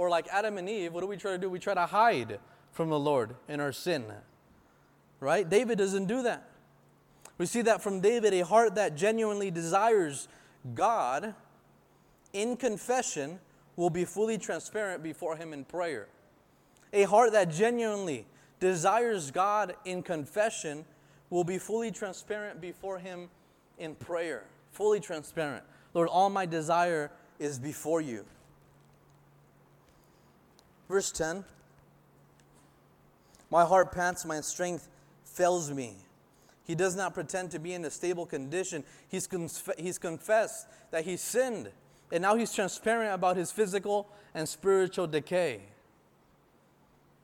[0.00, 1.50] Or like Adam and Eve, what do we try to do?
[1.50, 2.38] We try to hide
[2.72, 4.06] from the Lord in our sin.
[5.20, 5.46] Right?
[5.46, 6.48] David doesn't do that.
[7.36, 10.26] We see that from David, a heart that genuinely desires
[10.74, 11.34] God
[12.32, 13.40] in confession
[13.76, 16.08] will be fully transparent before Him in prayer.
[16.94, 18.24] A heart that genuinely
[18.58, 20.86] desires God in confession
[21.28, 23.28] will be fully transparent before Him
[23.76, 24.44] in prayer.
[24.72, 25.62] Fully transparent.
[25.92, 28.24] Lord, all my desire is before you.
[30.90, 31.44] Verse 10
[33.48, 34.88] My heart pants, my strength
[35.24, 35.94] fails me.
[36.64, 38.82] He does not pretend to be in a stable condition.
[39.08, 41.70] He's, conf- he's confessed that he sinned,
[42.10, 45.60] and now he's transparent about his physical and spiritual decay.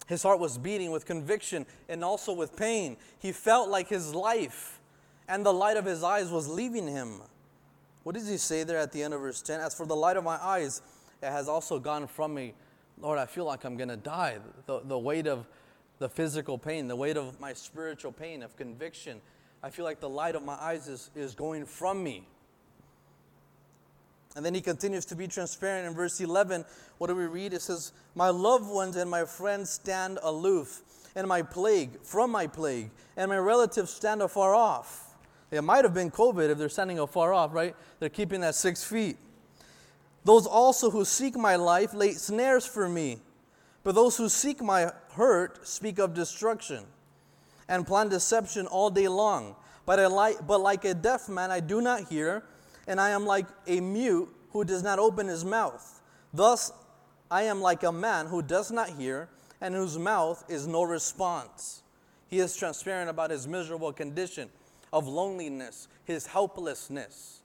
[0.07, 2.97] His heart was beating with conviction and also with pain.
[3.19, 4.79] He felt like his life
[5.27, 7.21] and the light of his eyes was leaving him.
[8.05, 9.59] What does he say there at the end of verse 10?
[9.59, 10.83] As for the light of my eyes,
[11.21, 12.55] it has also gone from me.
[13.01, 14.39] Lord, I feel like I'm going to die.
[14.67, 15.47] The, the weight of
[15.99, 19.21] the physical pain, the weight of my spiritual pain, of conviction.
[19.63, 22.27] I feel like the light of my eyes is, is going from me.
[24.35, 26.65] And then he continues to be transparent in verse 11.
[26.99, 27.55] What do we read?
[27.55, 30.83] It says, My loved ones and my friends stand aloof,
[31.15, 35.15] and my plague from my plague, and my relatives stand afar off.
[35.51, 37.75] It might have been COVID if they're standing afar off, right?
[37.99, 39.17] They're keeping that six feet.
[40.27, 43.21] Those also who seek my life lay snares for me,
[43.85, 46.83] but those who seek my hurt speak of destruction
[47.69, 49.55] and plan deception all day long.
[49.87, 52.43] But, I like, but like a deaf man, I do not hear,
[52.89, 56.03] and I am like a mute who does not open his mouth.
[56.35, 56.73] Thus,
[57.31, 59.29] I am like a man who does not hear,
[59.61, 61.85] and whose mouth is no response.
[62.27, 64.49] He is transparent about his miserable condition
[64.93, 67.43] of loneliness, his helplessness.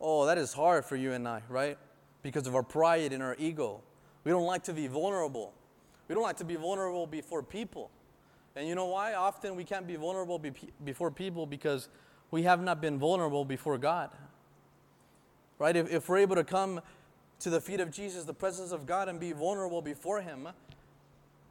[0.00, 1.76] Oh, that is hard for you and I, right?
[2.26, 3.80] Because of our pride and our ego.
[4.24, 5.52] We don't like to be vulnerable.
[6.08, 7.90] We don't like to be vulnerable before people.
[8.56, 9.14] And you know why?
[9.14, 10.52] Often we can't be vulnerable be-
[10.84, 11.88] before people because
[12.32, 14.10] we have not been vulnerable before God.
[15.60, 15.76] Right?
[15.76, 16.80] If, if we're able to come
[17.38, 20.48] to the feet of Jesus, the presence of God, and be vulnerable before Him,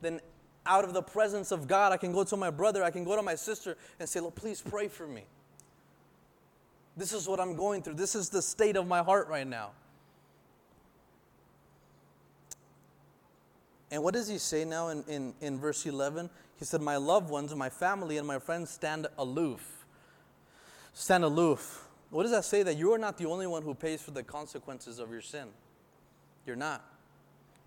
[0.02, 0.20] then
[0.66, 3.16] out of the presence of God, I can go to my brother, I can go
[3.16, 5.24] to my sister and say, Look, please pray for me.
[6.98, 7.94] This is what I'm going through.
[7.94, 9.72] This is the state of my heart right now.
[13.92, 16.30] And what does he say now in, in, in verse 11?
[16.58, 19.86] He said, My loved ones, my family, and my friends stand aloof.
[20.94, 21.88] Stand aloof.
[22.10, 22.64] What does that say?
[22.64, 25.48] That you are not the only one who pays for the consequences of your sin.
[26.46, 26.84] You're not.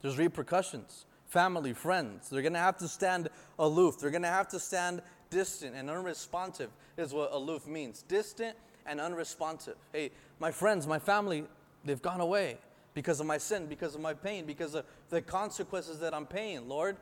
[0.03, 1.05] There's repercussions.
[1.27, 3.29] Family, friends, they're going to have to stand
[3.59, 3.99] aloof.
[4.01, 8.03] They're going to have to stand distant and unresponsive, is what aloof means.
[8.09, 9.77] Distant and unresponsive.
[9.93, 11.45] Hey, my friends, my family,
[11.85, 12.57] they've gone away
[12.99, 16.69] because of my sin, because of my pain, because of the consequences that I'm paying,
[16.69, 16.97] Lord.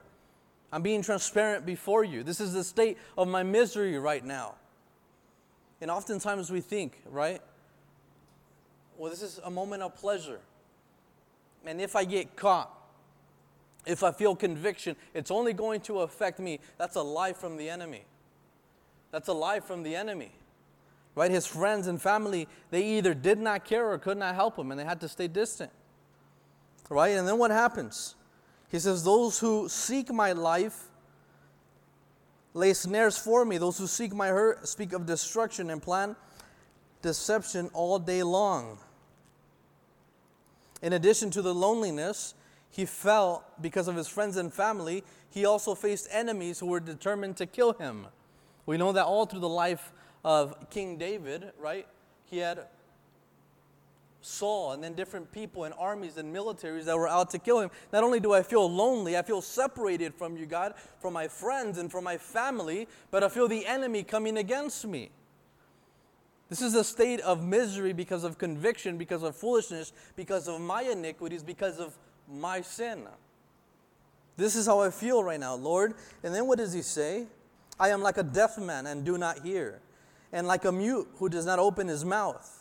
[0.71, 2.23] I'm being transparent before you.
[2.23, 4.57] This is the state of my misery right now.
[5.81, 7.41] And oftentimes we think, right?
[8.99, 10.41] Well, this is a moment of pleasure.
[11.65, 12.71] And if I get caught,
[13.87, 16.61] if I feel conviction, it's only going to affect me.
[16.77, 18.05] That's a lie from the enemy.
[19.13, 20.33] That's a lie from the enemy.
[21.15, 21.31] Right?
[21.31, 24.79] His friends and family, they either did not care or could not help him, and
[24.79, 25.71] they had to stay distant.
[26.89, 27.17] Right?
[27.17, 28.15] And then what happens?
[28.71, 30.85] He says, Those who seek my life
[32.55, 33.59] lay snares for me.
[33.59, 36.17] Those who seek my hurt speak of destruction and plan
[37.03, 38.79] deception all day long.
[40.83, 42.35] In addition to the loneliness
[42.71, 47.37] he felt because of his friends and family, he also faced enemies who were determined
[47.39, 48.07] to kill him.
[48.67, 49.93] We know that all through the life
[50.25, 51.87] of King David, right?
[52.27, 52.67] He had
[54.27, 57.71] Saul and then different people and armies and militaries that were out to kill him.
[57.93, 61.79] Not only do I feel lonely, I feel separated from you, God, from my friends
[61.79, 65.11] and from my family, but I feel the enemy coming against me.
[66.49, 70.83] This is a state of misery because of conviction, because of foolishness, because of my
[70.83, 71.97] iniquities, because of
[72.29, 73.07] my sin.
[74.37, 75.95] This is how I feel right now, Lord.
[76.23, 77.27] And then what does he say?
[77.79, 79.81] I am like a deaf man and do not hear,
[80.33, 82.56] and like a mute who does not open his mouth.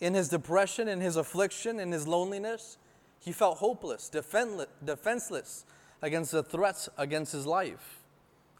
[0.00, 2.78] In his depression, in his affliction, in his loneliness,
[3.18, 5.64] he felt hopeless, defenseless,
[6.02, 8.00] against the threats against his life.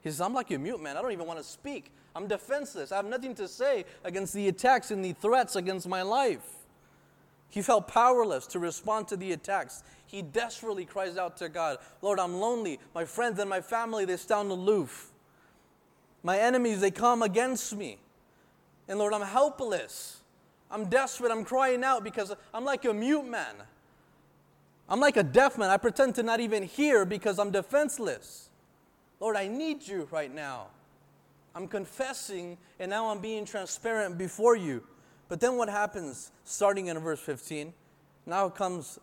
[0.03, 0.97] He says, I'm like a mute man.
[0.97, 1.93] I don't even want to speak.
[2.15, 2.91] I'm defenseless.
[2.91, 6.59] I have nothing to say against the attacks and the threats against my life.
[7.51, 9.83] He felt powerless to respond to the attacks.
[10.07, 12.79] He desperately cries out to God, Lord, I'm lonely.
[12.95, 15.13] My friends and my family, they stand aloof.
[16.23, 17.99] My enemies, they come against me.
[18.89, 20.18] And Lord, I'm helpless.
[20.71, 21.33] I'm desperate.
[21.33, 23.55] I'm crying out because I'm like a mute man.
[24.89, 25.71] I'm like a deaf man.
[25.71, 28.49] I pretend to not even hear because I'm defenseless.
[29.21, 30.69] Lord, I need you right now.
[31.55, 34.83] I'm confessing and now I'm being transparent before you.
[35.29, 37.73] But then what happens starting in verse 15?
[38.27, 38.99] Now comes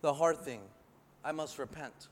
[0.00, 0.60] the hard thing.
[1.24, 2.08] I must repent.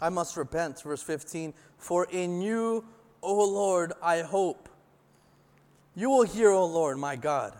[0.00, 0.80] I must repent.
[0.82, 1.52] Verse 15.
[1.76, 2.84] For in you,
[3.22, 4.68] O Lord, I hope.
[5.94, 7.54] You will hear, O Lord, my God.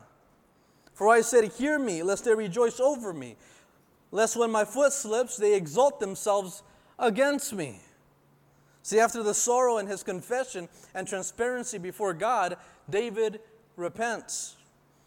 [0.98, 3.36] For I said, Hear me, lest they rejoice over me,
[4.10, 6.64] lest when my foot slips, they exalt themselves
[6.98, 7.78] against me.
[8.82, 12.56] See, after the sorrow and his confession and transparency before God,
[12.90, 13.38] David
[13.76, 14.56] repents.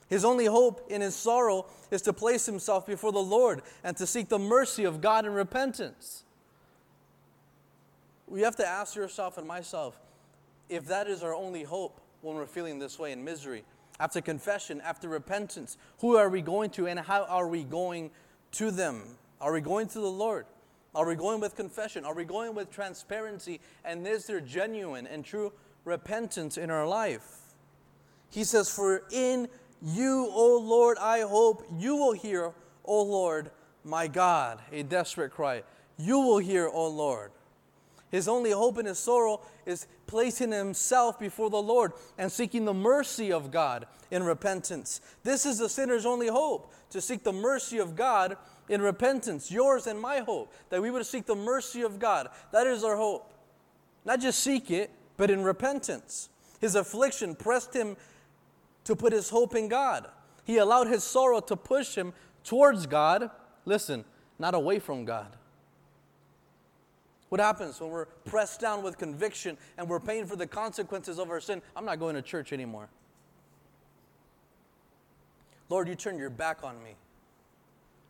[0.08, 4.08] His only hope in his sorrow is to place himself before the Lord and to
[4.08, 6.23] seek the mercy of God in repentance.
[8.27, 9.99] We have to ask yourself and myself
[10.69, 13.65] if that is our only hope when we're feeling this way in misery.
[14.02, 18.10] After confession, after repentance, who are we going to and how are we going
[18.54, 19.04] to them?
[19.40, 20.48] Are we going to the Lord?
[20.96, 22.04] Are we going with confession?
[22.04, 23.62] Are we going with transparency?
[23.86, 25.54] And is there genuine and true
[25.86, 27.54] repentance in our life?
[28.32, 29.48] He says, For in
[29.84, 33.52] you, O Lord, I hope you will hear, O Lord,
[33.84, 34.62] my God.
[34.72, 35.62] A desperate cry.
[36.00, 37.34] You will hear, O Lord.
[38.10, 42.74] His only hope in his sorrow is placing himself before the Lord and seeking the
[42.74, 45.00] mercy of God in repentance.
[45.24, 48.36] This is the sinner's only hope to seek the mercy of God
[48.67, 49.50] in repentance.
[49.50, 52.28] Yours and my hope that we would seek the mercy of God.
[52.52, 53.34] That is our hope.
[54.04, 56.28] Not just seek it, but in repentance.
[56.60, 57.95] His affliction pressed him
[58.84, 60.10] to put his hope in God.
[60.43, 62.12] He allowed his sorrow to push him
[62.43, 63.32] towards God.
[63.63, 64.04] Listen,
[64.38, 65.38] not away from God.
[67.32, 71.30] What happens when we're pressed down with conviction and we're paying for the consequences of
[71.30, 71.62] our sin?
[71.78, 72.89] I'm not going to church anymore.
[75.70, 76.96] Lord, you turned your back on me.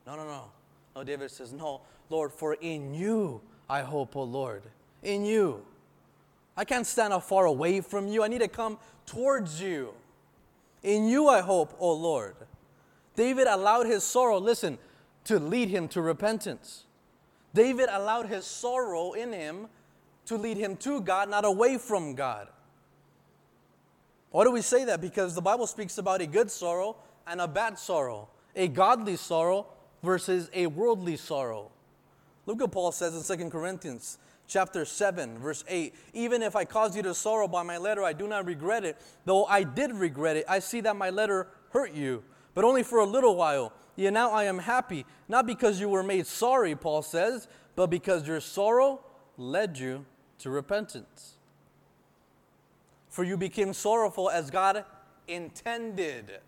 [0.07, 0.45] No, no, no.
[0.95, 4.63] No, David says, No, Lord, for in you I hope, O Lord.
[5.03, 5.63] In you.
[6.57, 8.23] I can't stand far away from you.
[8.23, 9.93] I need to come towards you.
[10.81, 12.35] In you I hope, O Lord.
[13.15, 14.79] David allowed his sorrow, listen,
[15.25, 16.85] to lead him to repentance.
[17.53, 19.67] David allowed his sorrow in him
[20.25, 22.47] to lead him to God, not away from God.
[24.31, 25.01] Why do we say that?
[25.01, 26.95] Because the Bible speaks about a good sorrow
[27.27, 29.67] and a bad sorrow, a godly sorrow
[30.01, 31.69] versus a worldly sorrow.
[32.45, 35.93] Look what Paul says in 2 Corinthians chapter 7, verse 8.
[36.13, 38.97] Even if I caused you to sorrow by my letter, I do not regret it.
[39.25, 42.99] Though I did regret it, I see that my letter hurt you, but only for
[42.99, 43.73] a little while.
[43.95, 48.27] Yet now I am happy, not because you were made sorry, Paul says, but because
[48.27, 49.01] your sorrow
[49.37, 50.05] led you
[50.39, 51.35] to repentance.
[53.09, 54.85] For you became sorrowful as God
[55.27, 56.39] intended.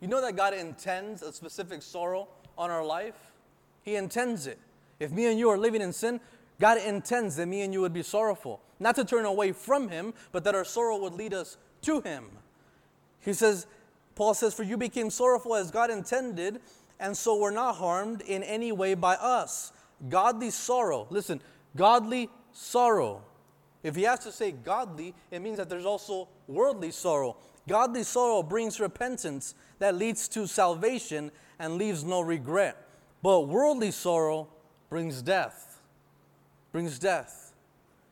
[0.00, 2.28] You know that God intends a specific sorrow
[2.58, 3.32] on our life?
[3.82, 4.58] He intends it.
[5.00, 6.20] If me and you are living in sin,
[6.60, 8.60] God intends that me and you would be sorrowful.
[8.78, 12.26] Not to turn away from Him, but that our sorrow would lead us to Him.
[13.20, 13.66] He says,
[14.14, 16.60] Paul says, For you became sorrowful as God intended,
[17.00, 19.72] and so were not harmed in any way by us.
[20.08, 21.40] Godly sorrow, listen,
[21.76, 23.22] godly sorrow.
[23.82, 27.36] If he has to say godly, it means that there's also worldly sorrow.
[27.68, 32.76] Godly sorrow brings repentance that leads to salvation and leaves no regret.
[33.22, 34.48] But worldly sorrow
[34.88, 35.74] brings death
[36.74, 37.52] brings death.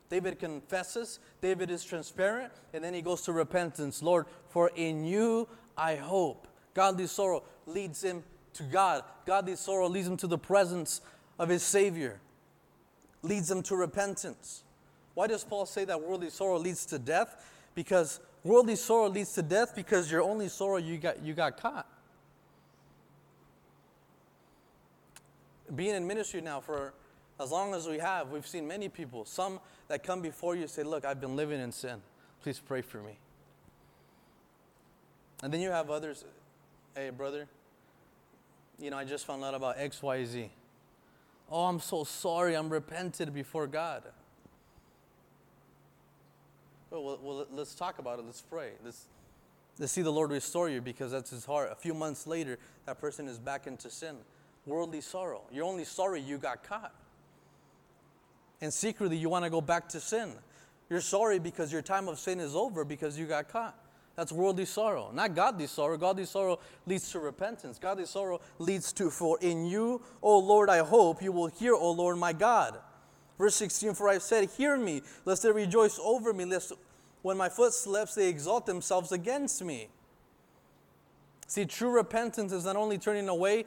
[0.09, 4.01] David confesses, David is transparent, and then he goes to repentance.
[4.01, 6.47] Lord, for in you I hope.
[6.73, 9.03] Godly sorrow leads him to God.
[9.25, 11.01] Godly sorrow leads him to the presence
[11.39, 12.19] of his Savior,
[13.21, 14.63] leads him to repentance.
[15.13, 17.45] Why does Paul say that worldly sorrow leads to death?
[17.75, 21.87] Because worldly sorrow leads to death because your only sorrow you got you got caught.
[25.75, 26.93] Being in ministry now for
[27.39, 30.83] as long as we have, we've seen many people, some that come before you say,
[30.83, 32.01] Look, I've been living in sin.
[32.41, 33.17] Please pray for me.
[35.43, 36.23] And then you have others,
[36.95, 37.47] hey, brother,
[38.79, 40.47] you know, I just found out about XYZ.
[41.51, 42.55] Oh, I'm so sorry.
[42.55, 44.03] I'm repented before God.
[46.89, 48.25] Well, well, let's talk about it.
[48.25, 48.69] Let's pray.
[48.85, 49.03] Let's,
[49.79, 51.69] let's see the Lord restore you because that's his heart.
[51.73, 54.15] A few months later, that person is back into sin.
[54.65, 55.41] Worldly sorrow.
[55.51, 56.93] You're only sorry you got caught.
[58.61, 60.31] And secretly, you want to go back to sin.
[60.89, 63.77] You're sorry because your time of sin is over because you got caught.
[64.15, 65.97] That's worldly sorrow, not godly sorrow.
[65.97, 67.79] Godly sorrow leads to repentance.
[67.79, 71.91] Godly sorrow leads to, for in you, O Lord, I hope you will hear, O
[71.91, 72.77] Lord my God.
[73.39, 76.73] Verse 16, for I have said, Hear me, lest they rejoice over me, lest
[77.23, 79.87] when my foot slips, they exalt themselves against me.
[81.47, 83.65] See, true repentance is not only turning away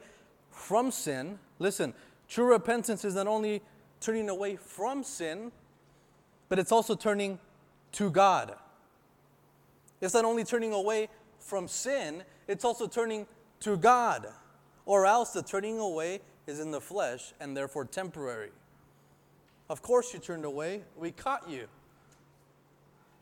[0.49, 1.93] from sin, listen,
[2.29, 3.61] true repentance is not only
[3.99, 5.51] turning away from sin,
[6.49, 7.39] but it's also turning
[7.93, 8.55] to God.
[10.01, 13.25] It's not only turning away from sin, it's also turning
[13.61, 14.27] to God.
[14.85, 18.51] Or else the turning away is in the flesh and therefore temporary.
[19.69, 21.67] Of course, you turned away, we caught you.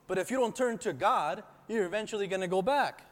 [0.08, 3.06] But if you don't turn to God, you're eventually going to go back.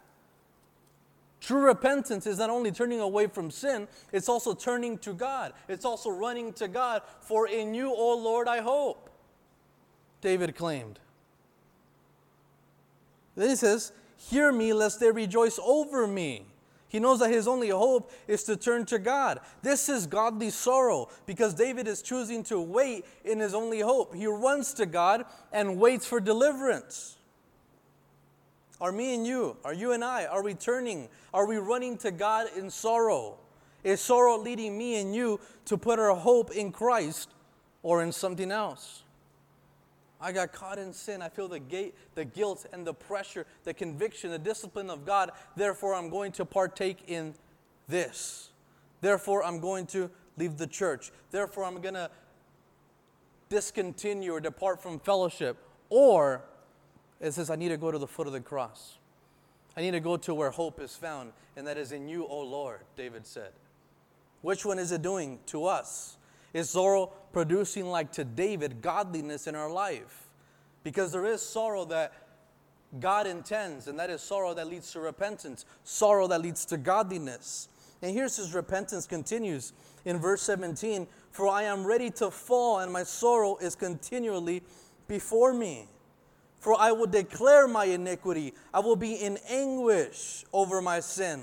[1.41, 5.53] True repentance is not only turning away from sin, it's also turning to God.
[5.67, 7.01] It's also running to God.
[7.19, 9.09] For in you, O Lord, I hope.
[10.21, 10.99] David claimed.
[13.35, 16.45] Then he says, Hear me, lest they rejoice over me.
[16.87, 19.39] He knows that his only hope is to turn to God.
[19.63, 24.13] This is godly sorrow because David is choosing to wait in his only hope.
[24.13, 27.17] He runs to God and waits for deliverance.
[28.79, 31.09] Are me and you, are you and I, are we turning?
[31.33, 33.37] Are we running to God in sorrow?
[33.83, 37.29] Is sorrow leading me and you to put our hope in Christ
[37.81, 39.02] or in something else?
[40.23, 41.21] I got caught in sin.
[41.21, 45.31] I feel the, gate, the guilt and the pressure, the conviction, the discipline of God.
[45.57, 47.35] Therefore, I'm going to partake in
[47.89, 48.49] this.
[49.01, 51.11] Therefore, I'm going to leave the church.
[51.29, 52.09] Therefore, I'm going to
[53.49, 55.57] discontinue or depart from fellowship.
[55.89, 56.41] Or
[57.19, 58.97] it says, I need to go to the foot of the cross.
[59.75, 62.39] I need to go to where hope is found, and that is in you, O
[62.39, 63.51] Lord, David said.
[64.41, 66.15] Which one is it doing to us?
[66.53, 70.29] Is sorrow producing, like to David, godliness in our life?
[70.83, 72.13] Because there is sorrow that
[72.99, 77.67] God intends, and that is sorrow that leads to repentance, sorrow that leads to godliness.
[78.01, 79.73] And here's his repentance continues
[80.05, 84.61] in verse 17 For I am ready to fall, and my sorrow is continually
[85.07, 85.87] before me.
[86.59, 91.41] For I will declare my iniquity, I will be in anguish over my sin.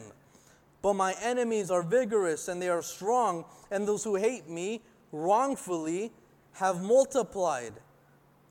[0.82, 4.80] But my enemies are vigorous and they are strong, and those who hate me
[5.12, 6.12] wrongfully
[6.52, 7.74] have multiplied.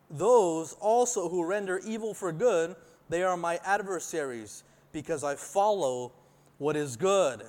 [0.10, 2.76] Those also who render evil for good,
[3.10, 6.12] they are my adversaries, because I follow
[6.58, 7.44] what is good.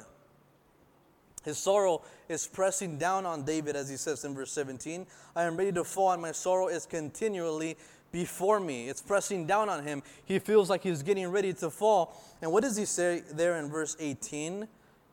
[1.43, 5.07] His sorrow is pressing down on David, as he says in verse 17.
[5.35, 7.79] I am ready to fall, and my sorrow is continually
[8.13, 8.89] before me.
[8.89, 10.03] It's pressing down on him.
[10.25, 12.21] He feels like he's getting ready to fall.
[12.43, 14.69] And what does he say there in verse 18?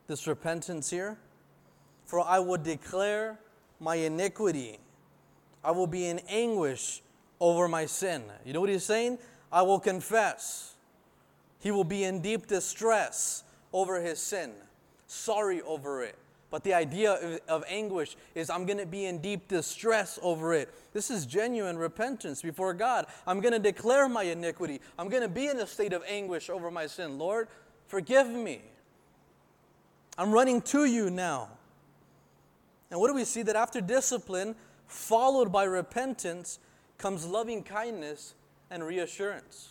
[0.08, 1.18] This repentance here?
[2.06, 3.40] For I would declare
[3.80, 4.80] my iniquity.
[5.64, 7.02] I will be in anguish
[7.40, 8.24] over my sin.
[8.46, 9.20] You know what he's saying?
[9.52, 10.76] I will confess.
[11.60, 14.52] He will be in deep distress over his sin,
[15.08, 16.16] sorry over it.
[16.50, 20.54] But the idea of, of anguish is I'm going to be in deep distress over
[20.54, 20.74] it.
[20.94, 23.06] This is genuine repentance before God.
[23.26, 24.80] I'm going to declare my iniquity.
[24.98, 27.18] I'm going to be in a state of anguish over my sin.
[27.18, 27.50] Lord,
[27.88, 28.62] forgive me.
[30.18, 31.50] I'm running to you now.
[32.90, 33.42] And what do we see?
[33.42, 34.56] That after discipline,
[34.88, 36.60] followed by repentance,
[36.98, 38.34] comes loving kindness
[38.70, 39.70] and reassurance.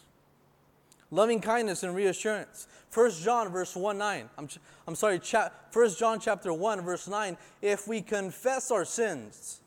[1.10, 2.66] Loving kindness and reassurance.
[2.92, 4.28] 1 John verse 1 9.
[4.38, 4.48] I'm,
[4.86, 7.36] I'm sorry, cha- 1 John chapter 1 verse 9.
[7.62, 9.60] If we confess our sins,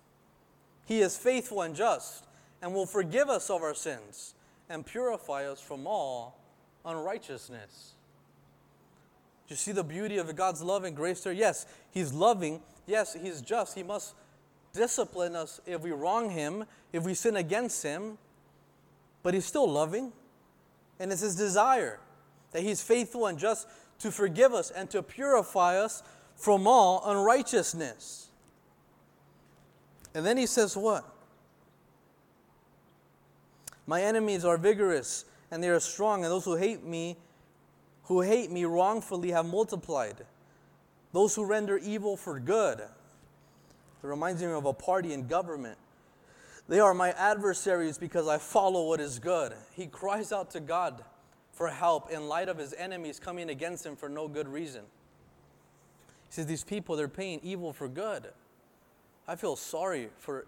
[0.85, 2.25] he is faithful and just
[2.61, 4.33] and will forgive us of our sins
[4.69, 6.37] and purify us from all
[6.85, 7.93] unrighteousness.
[9.47, 11.33] Do you see the beauty of God's love and grace there?
[11.33, 13.75] Yes, He's loving, Yes, He's just.
[13.75, 14.15] He must
[14.73, 18.17] discipline us if we wrong Him, if we sin against Him,
[19.21, 20.11] but He's still loving.
[20.99, 21.99] And it's His desire
[22.51, 23.67] that He's faithful and just
[23.99, 26.01] to forgive us and to purify us
[26.35, 28.29] from all unrighteousness.
[30.15, 31.05] And then He says, What?
[33.85, 37.17] My enemies are vigorous and they are strong, and those who hate me,
[38.05, 40.25] who hate me wrongfully, have multiplied
[41.11, 42.79] those who render evil for good.
[42.79, 45.77] It reminds me of a party in government.
[46.67, 49.53] They are my adversaries because I follow what is good.
[49.73, 51.03] He cries out to God
[51.51, 54.83] for help in light of his enemies coming against him for no good reason.
[56.29, 58.29] He says, These people, they're paying evil for good.
[59.27, 60.45] I feel sorry for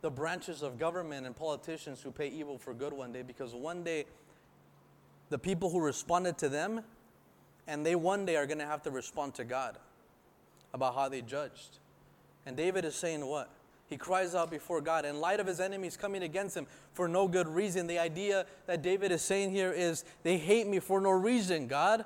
[0.00, 3.84] the branches of government and politicians who pay evil for good one day because one
[3.84, 4.04] day
[5.28, 6.82] the people who responded to them
[7.66, 9.78] and they one day are going to have to respond to God
[10.74, 11.78] about how they judged.
[12.46, 13.50] And David is saying what?
[13.88, 17.28] He cries out before God in light of his enemies coming against him for no
[17.28, 17.86] good reason.
[17.86, 22.04] The idea that David is saying here is, they hate me for no reason, God.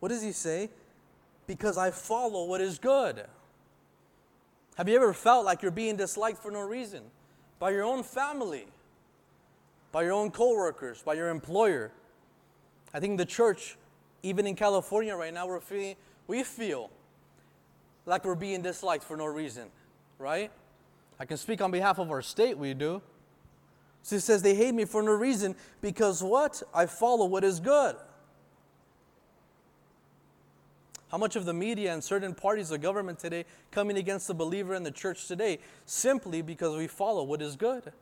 [0.00, 0.68] What does he say?
[1.46, 3.24] Because I follow what is good.
[4.76, 7.04] Have you ever felt like you're being disliked for no reason?
[7.58, 8.66] By your own family,
[9.92, 11.90] by your own coworkers, by your employer.
[12.92, 13.76] I think the church,
[14.22, 15.96] even in California right now, we're feeling,
[16.26, 16.90] we feel
[18.06, 19.70] like we're being disliked for no reason
[20.20, 20.52] right?
[21.18, 23.02] I can speak on behalf of our state, we do.
[24.02, 26.62] So he says, They hate me for no reason because what?
[26.72, 27.96] I follow what is good.
[31.10, 34.74] How much of the media and certain parties of government today coming against the believer
[34.74, 37.92] in the church today simply because we follow what is good?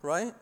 [0.00, 0.32] Right?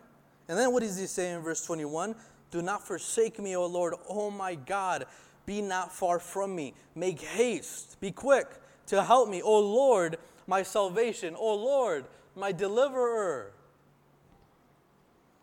[0.48, 2.14] And then what does he say in verse 21?
[2.50, 5.06] Do not forsake me, O Lord, O my God.
[5.44, 6.74] Be not far from me.
[6.94, 8.48] Make haste, be quick
[8.86, 11.34] to help me, O Lord my salvation.
[11.36, 13.52] O Lord, my deliverer.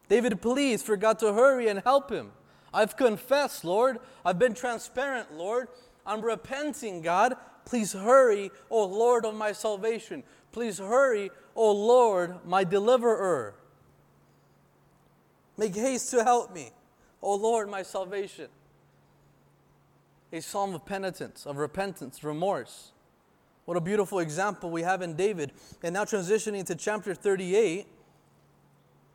[0.10, 2.32] David pleads for God to hurry and help him.
[2.74, 4.00] I've confessed, Lord.
[4.26, 5.68] I've been transparent, Lord.
[6.06, 7.36] I'm repenting, God.
[7.66, 10.24] Please hurry, O Lord of my salvation.
[10.52, 13.56] Please hurry, O Lord, my deliverer.
[15.58, 16.72] Make haste to help me,
[17.24, 18.50] O Lord, my salvation.
[20.34, 22.92] A psalm of penitence, of repentance, remorse.
[23.66, 25.54] What a beautiful example we have in David.
[25.82, 27.88] And now transitioning to chapter 38,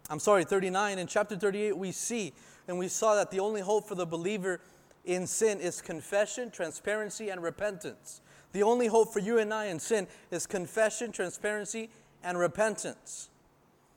[0.08, 0.98] I'm sorry, 39.
[0.98, 2.32] In chapter 38, we see
[2.66, 4.60] and we saw that the only hope for the believer
[5.04, 8.20] in sin is confession, transparency, and repentance.
[8.52, 11.90] The only hope for you and I in sin is confession, transparency,
[12.22, 13.28] and repentance.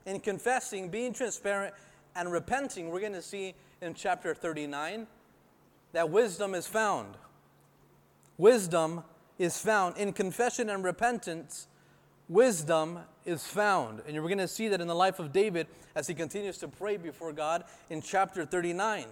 [0.05, 1.73] In confessing, being transparent,
[2.15, 5.07] and repenting, we're going to see in chapter 39
[5.93, 7.15] that wisdom is found.
[8.37, 9.03] Wisdom
[9.39, 9.97] is found.
[9.97, 11.67] In confession and repentance,
[12.29, 14.01] wisdom is found.
[14.05, 16.67] And you're going to see that in the life of David as he continues to
[16.67, 19.05] pray before God in chapter 39.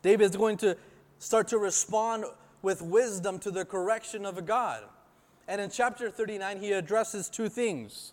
[0.00, 0.76] David is going to
[1.18, 2.24] start to respond
[2.62, 4.84] with wisdom to the correction of God.
[5.46, 8.12] And in chapter 39, he addresses two things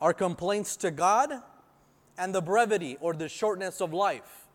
[0.00, 1.30] our complaints to God
[2.16, 4.47] and the brevity or the shortness of life.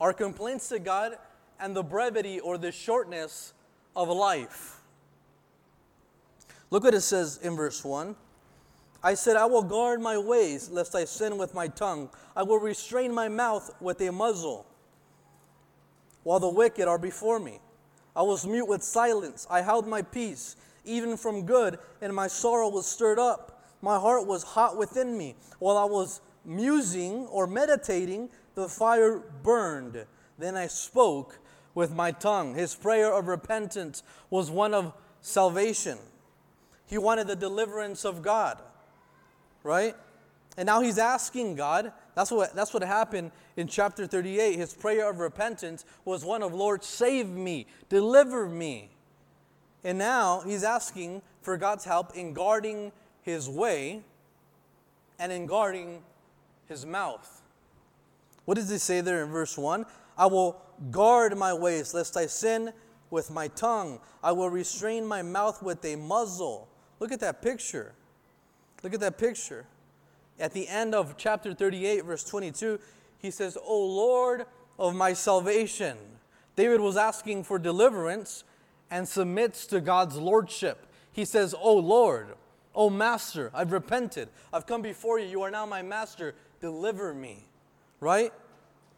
[0.00, 1.16] Our complaints to God
[1.60, 3.52] and the brevity or the shortness
[3.94, 4.80] of life.
[6.70, 8.16] Look what it says in verse 1.
[9.02, 12.08] I said, I will guard my ways, lest I sin with my tongue.
[12.34, 14.66] I will restrain my mouth with a muzzle,
[16.22, 17.60] while the wicked are before me.
[18.16, 19.46] I was mute with silence.
[19.50, 23.62] I held my peace, even from good, and my sorrow was stirred up.
[23.82, 25.36] My heart was hot within me.
[25.58, 30.04] While I was musing or meditating, the fire burned.
[30.38, 31.38] Then I spoke
[31.74, 32.54] with my tongue.
[32.54, 35.98] His prayer of repentance was one of salvation.
[36.86, 38.60] He wanted the deliverance of God,
[39.62, 39.94] right?
[40.56, 41.92] And now he's asking God.
[42.14, 44.56] That's what, that's what happened in chapter 38.
[44.56, 48.90] His prayer of repentance was one of, Lord, save me, deliver me.
[49.82, 52.92] And now he's asking for God's help in guarding
[53.22, 54.02] his way
[55.18, 56.02] and in guarding
[56.68, 57.42] his mouth.
[58.44, 59.86] What does he say there in verse 1?
[60.16, 62.72] I will guard my ways lest I sin
[63.10, 64.00] with my tongue.
[64.22, 66.68] I will restrain my mouth with a muzzle.
[67.00, 67.94] Look at that picture.
[68.82, 69.66] Look at that picture.
[70.38, 72.78] At the end of chapter 38, verse 22,
[73.18, 74.46] he says, O Lord
[74.78, 75.96] of my salvation.
[76.56, 78.44] David was asking for deliverance
[78.90, 80.86] and submits to God's lordship.
[81.12, 82.34] He says, O Lord,
[82.74, 84.28] O Master, I've repented.
[84.52, 85.26] I've come before you.
[85.26, 86.34] You are now my Master.
[86.60, 87.46] Deliver me.
[88.04, 88.34] Right?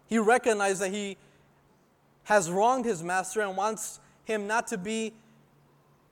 [0.09, 1.17] He recognized that he
[2.25, 5.13] has wronged his master and wants him not to be.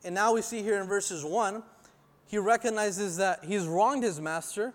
[0.04, 1.64] And now we see here in verses 1
[2.28, 4.72] he recognizes that he's wronged his master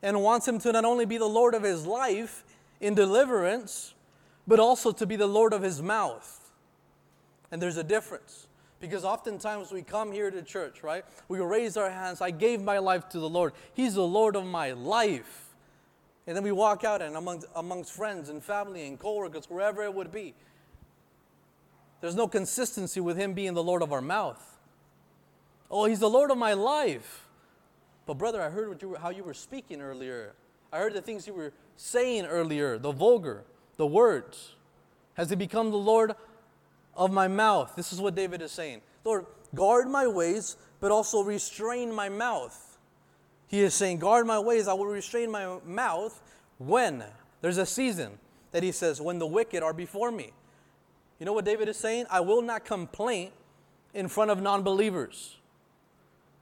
[0.00, 2.44] and wants him to not only be the Lord of his life
[2.80, 3.94] in deliverance,
[4.46, 6.52] but also to be the Lord of his mouth.
[7.50, 8.46] And there's a difference.
[8.78, 11.04] Because oftentimes we come here to church, right?
[11.26, 12.20] We raise our hands.
[12.20, 13.54] I gave my life to the Lord.
[13.72, 15.43] He's the Lord of my life.
[16.26, 19.94] And then we walk out and amongst, amongst friends and family and coworkers, wherever it
[19.94, 20.34] would be.
[22.00, 24.42] There's no consistency with Him being the Lord of our mouth.
[25.70, 27.26] Oh, he's the Lord of my life.
[28.06, 30.34] But, brother, I heard you were, how you were speaking earlier.
[30.72, 33.44] I heard the things you were saying earlier, the vulgar,
[33.76, 34.54] the words.
[35.14, 36.14] Has he become the Lord
[36.96, 37.72] of my mouth?
[37.76, 38.82] This is what David is saying.
[39.04, 42.63] Lord, guard my ways, but also restrain my mouth.
[43.54, 46.20] He is saying, Guard my ways, I will restrain my mouth
[46.58, 47.04] when?
[47.40, 48.18] There's a season
[48.50, 50.32] that he says, When the wicked are before me.
[51.20, 52.06] You know what David is saying?
[52.10, 53.30] I will not complain
[53.94, 55.36] in front of non believers.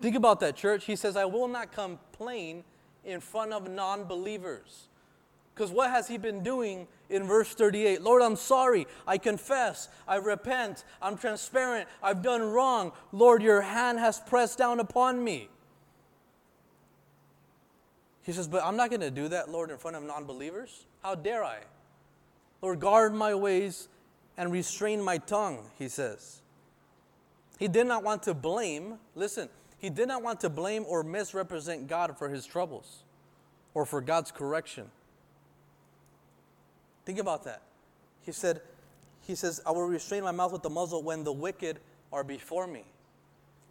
[0.00, 0.86] Think about that, church.
[0.86, 2.64] He says, I will not complain
[3.04, 4.88] in front of non believers.
[5.54, 8.00] Because what has he been doing in verse 38?
[8.00, 8.86] Lord, I'm sorry.
[9.06, 9.90] I confess.
[10.08, 10.84] I repent.
[11.02, 11.90] I'm transparent.
[12.02, 12.92] I've done wrong.
[13.12, 15.50] Lord, your hand has pressed down upon me.
[18.22, 20.86] He says, But I'm not going to do that, Lord, in front of non believers.
[21.02, 21.58] How dare I?
[22.60, 23.88] Lord, guard my ways
[24.36, 26.40] and restrain my tongue, he says.
[27.58, 29.48] He did not want to blame, listen,
[29.78, 33.02] he did not want to blame or misrepresent God for his troubles
[33.74, 34.90] or for God's correction.
[37.04, 37.62] Think about that.
[38.24, 38.60] He said,
[39.26, 41.78] he says, I will restrain my mouth with the muzzle when the wicked
[42.12, 42.84] are before me.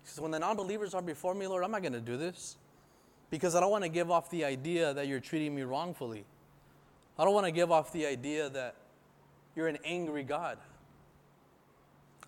[0.04, 2.18] He says, when the non believers are before me, Lord, I'm not going to do
[2.18, 2.58] this
[3.32, 6.26] because I don't want to give off the idea that you're treating me wrongfully.
[7.18, 8.76] I don't want to give off the idea that
[9.56, 10.60] you're an angry God.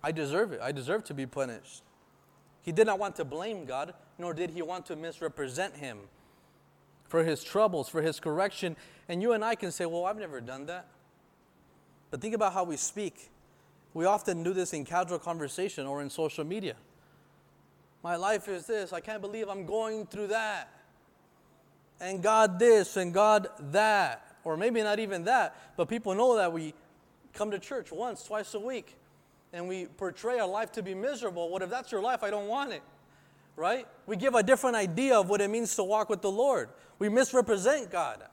[0.02, 0.60] I deserve it.
[0.60, 1.82] I deserve to be punished.
[2.62, 5.98] He did not want to blame God, nor did he want to misrepresent him
[7.06, 8.76] for his troubles, for his correction.
[9.08, 10.86] And you and I can say, Well, I've never done that.
[12.10, 13.30] But think about how we speak.
[13.92, 16.76] We often do this in casual conversation or in social media.
[18.02, 18.92] My life is this.
[18.92, 20.68] I can't believe I'm going through that.
[22.00, 24.36] And God this and God that.
[24.44, 26.74] Or maybe not even that, but people know that we
[27.32, 28.96] come to church once, twice a week
[29.54, 32.24] and we portray our life to be miserable, what if that's your life?
[32.24, 32.82] I don't want it.
[33.56, 33.86] Right?
[34.06, 36.68] We give a different idea of what it means to walk with the Lord.
[36.98, 38.24] We misrepresent God.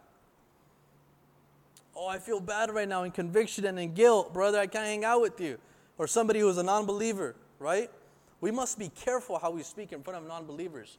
[1.95, 4.33] Oh, I feel bad right now in conviction and in guilt.
[4.33, 5.59] Brother, I can't hang out with you.
[5.99, 7.91] Or somebody who's a non believer, right?
[8.39, 10.97] We must be careful how we speak in front of non believers,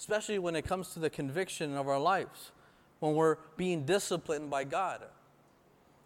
[0.00, 2.50] especially when it comes to the conviction of our lives,
[2.98, 5.02] when we're being disciplined by God.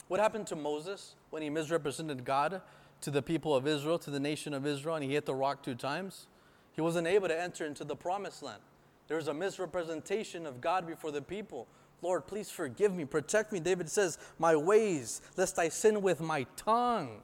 [0.08, 2.60] What happened to Moses when he misrepresented God?
[3.04, 5.62] to the people of Israel, to the nation of Israel, and he hit the rock
[5.62, 6.26] two times,
[6.72, 8.62] he wasn't able to enter into the promised land.
[9.08, 11.66] There was a misrepresentation of God before the people.
[12.00, 13.60] Lord, please forgive me, protect me.
[13.60, 17.20] David says, My ways, lest I sin with my tongue.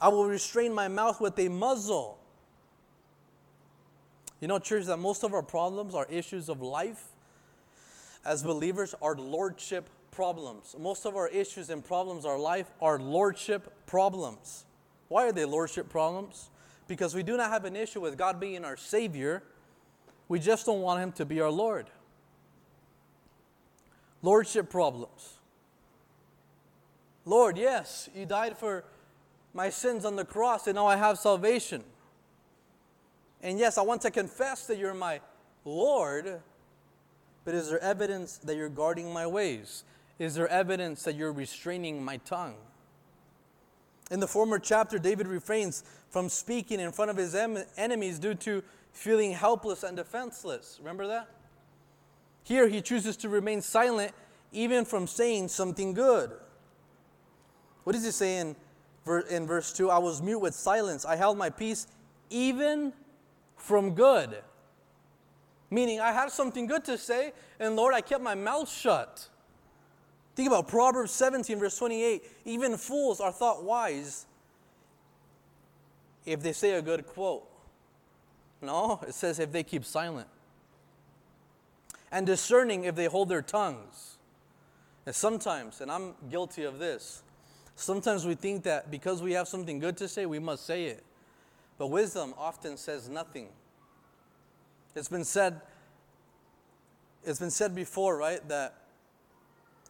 [0.00, 2.18] I will restrain my mouth with a muzzle.
[4.40, 7.04] You know, church, that most of our problems are issues of life
[8.24, 10.74] as believers are lordship problems.
[10.78, 14.64] Most of our issues and problems our life are lordship problems.
[15.08, 16.50] Why are they lordship problems?
[16.88, 19.42] Because we do not have an issue with God being our Savior,
[20.28, 21.86] we just don't want Him to be our Lord.
[24.22, 25.34] Lordship problems.
[27.24, 28.84] Lord, yes, you died for
[29.52, 31.82] my sins on the cross, and now I have salvation.
[33.46, 35.20] And yes, I want to confess that you're my
[35.64, 36.40] Lord,
[37.44, 39.84] but is there evidence that you're guarding my ways?
[40.18, 42.56] Is there evidence that you're restraining my tongue?
[44.10, 48.34] In the former chapter, David refrains from speaking in front of his em- enemies due
[48.34, 50.78] to feeling helpless and defenseless.
[50.80, 51.28] Remember that?
[52.42, 54.10] Here, he chooses to remain silent
[54.50, 56.32] even from saying something good.
[57.84, 58.56] What does he say in,
[59.30, 59.88] in verse 2?
[59.88, 61.04] I was mute with silence.
[61.04, 61.86] I held my peace
[62.28, 62.92] even
[63.56, 64.42] from good.
[65.70, 69.28] Meaning, I had something good to say, and Lord, I kept my mouth shut.
[70.36, 72.22] Think about Proverbs 17, verse 28.
[72.44, 74.26] Even fools are thought wise
[76.26, 77.48] if they say a good quote.
[78.60, 80.28] No, it says if they keep silent.
[82.12, 84.18] And discerning if they hold their tongues.
[85.06, 87.22] And sometimes, and I'm guilty of this,
[87.74, 91.04] sometimes we think that because we have something good to say, we must say it.
[91.78, 93.48] But wisdom often says nothing.
[94.94, 95.60] It's been said,
[97.24, 98.74] it's been said before, right, that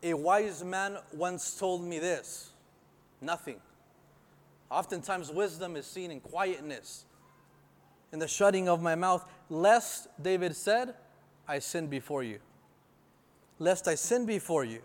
[0.03, 2.51] a wise man once told me this
[3.20, 3.57] nothing.
[4.70, 7.05] Oftentimes, wisdom is seen in quietness,
[8.12, 10.95] in the shutting of my mouth, lest, David said,
[11.47, 12.41] I sin before you.
[13.61, 14.80] Lest I sin before you.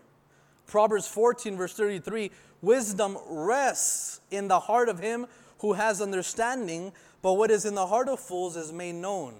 [0.66, 2.30] Proverbs 14, verse 33
[2.62, 5.26] Wisdom rests in the heart of him
[5.62, 6.92] who has understanding,
[7.22, 9.34] but what is in the heart of fools is made known.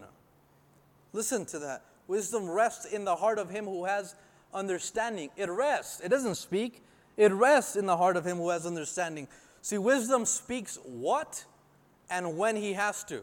[1.12, 1.82] Listen to that.
[2.06, 4.14] Wisdom rests in the heart of him who has
[4.54, 5.30] understanding.
[5.36, 6.80] It rests, it doesn't speak,
[7.16, 9.26] it rests in the heart of him who has understanding.
[9.62, 11.44] See, wisdom speaks what
[12.08, 13.22] and when he has to.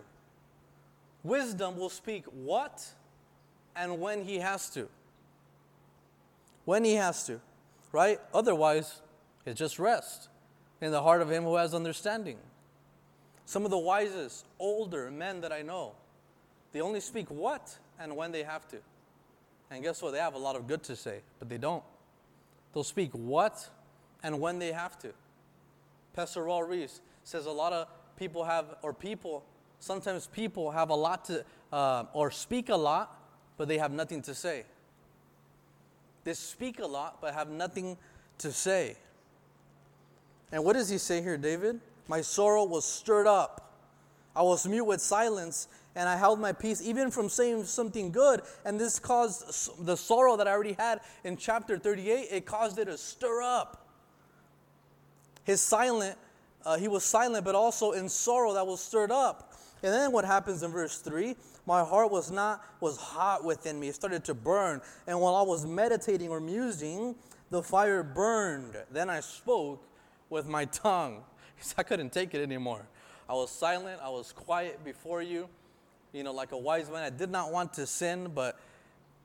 [1.23, 2.85] Wisdom will speak what
[3.77, 4.89] and when he has to.
[6.65, 7.39] When he has to,
[7.93, 8.19] right?
[8.33, 9.01] Otherwise,
[9.45, 10.27] it just rests
[10.81, 12.37] in the heart of him who has understanding.
[13.49, 15.93] Some of the wisest, older men that I know,
[16.71, 18.77] they only speak what and when they have to.
[19.71, 20.11] And guess what?
[20.11, 21.83] They have a lot of good to say, but they don't.
[22.71, 23.67] They'll speak what
[24.21, 25.13] and when they have to.
[26.15, 27.87] Pastor Raul Ries says a lot of
[28.19, 29.43] people have, or people
[29.79, 31.43] sometimes people have a lot to,
[31.73, 33.19] uh, or speak a lot,
[33.57, 34.63] but they have nothing to say.
[36.23, 37.97] They speak a lot, but have nothing
[38.37, 38.95] to say.
[40.51, 41.79] And what does he say here, David?
[42.09, 43.71] My sorrow was stirred up.
[44.35, 48.41] I was mute with silence, and I held my peace, even from saying something good.
[48.65, 52.85] And this caused the sorrow that I already had in chapter 38, it caused it
[52.85, 53.87] to stir up.
[55.43, 56.17] His silent,
[56.65, 59.53] uh, he was silent, but also in sorrow that was stirred up.
[59.83, 61.35] And then what happens in verse 3?
[61.67, 63.89] My heart was not was hot within me.
[63.89, 64.81] It started to burn.
[65.05, 67.15] And while I was meditating or musing,
[67.51, 68.77] the fire burned.
[68.91, 69.83] Then I spoke
[70.29, 71.23] with my tongue.
[71.77, 72.85] I couldn't take it anymore.
[73.27, 75.49] I was silent, I was quiet before you,
[76.13, 77.03] you know, like a wise man.
[77.03, 78.59] I did not want to sin, but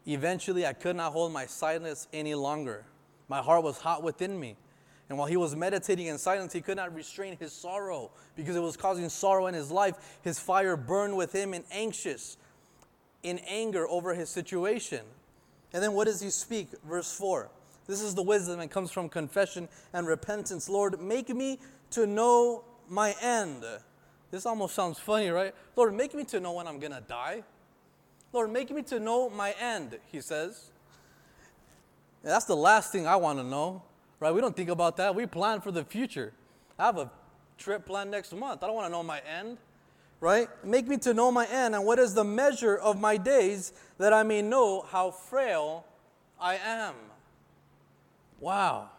[0.06, 2.84] eventually I could not hold my silence any longer.
[3.28, 4.56] My heart was hot within me.
[5.08, 8.62] And while he was meditating in silence, he could not restrain his sorrow because it
[8.62, 10.18] was causing sorrow in his life.
[10.22, 12.36] His fire burned with him and anxious,
[13.22, 15.00] in anger over his situation.
[15.72, 16.68] And then what does he speak?
[16.86, 17.50] Verse 4.
[17.86, 20.68] This is the wisdom that comes from confession and repentance.
[20.68, 21.58] Lord, make me
[21.90, 23.64] to know my end.
[24.30, 25.54] This almost sounds funny, right?
[25.76, 27.44] Lord, make me to know when I'm going to die.
[28.32, 30.70] Lord, make me to know my end, he says.
[32.22, 33.82] And that's the last thing I want to know,
[34.18, 34.34] right?
[34.34, 35.14] We don't think about that.
[35.14, 36.32] We plan for the future.
[36.78, 37.10] I have a
[37.58, 38.64] trip planned next month.
[38.64, 39.58] I don't want to know my end,
[40.20, 40.48] right?
[40.64, 44.12] Make me to know my end and what is the measure of my days that
[44.12, 45.84] I may know how frail
[46.40, 46.94] I am.
[48.40, 48.90] Wow.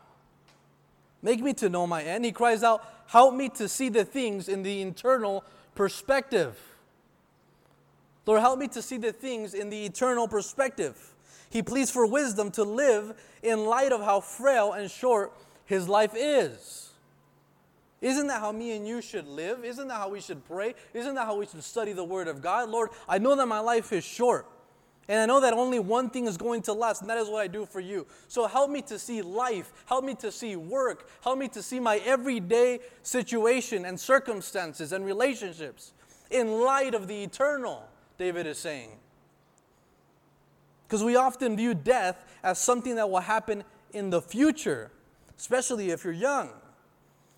[1.26, 2.24] Make me to know my end.
[2.24, 6.56] He cries out, Help me to see the things in the eternal perspective.
[8.28, 11.16] Lord, help me to see the things in the eternal perspective.
[11.50, 15.34] He pleads for wisdom to live in light of how frail and short
[15.66, 16.92] his life is.
[18.02, 19.66] Isn't that how me and you should live?
[19.66, 20.76] Isn't that how we should pray?
[20.94, 22.70] Isn't that how we should study the Word of God?
[22.70, 24.46] Lord, I know that my life is short.
[25.08, 27.42] And I know that only one thing is going to last, and that is what
[27.42, 28.08] I do for you.
[28.28, 31.80] So help me to see life, help me to see work, help me to see
[31.80, 35.94] my everyday situation and circumstances and relationships
[36.32, 37.88] in light of the eternal,
[38.18, 38.90] David is saying.
[40.88, 44.92] Because we often view death as something that will happen in the future,
[45.38, 46.50] especially if you're young.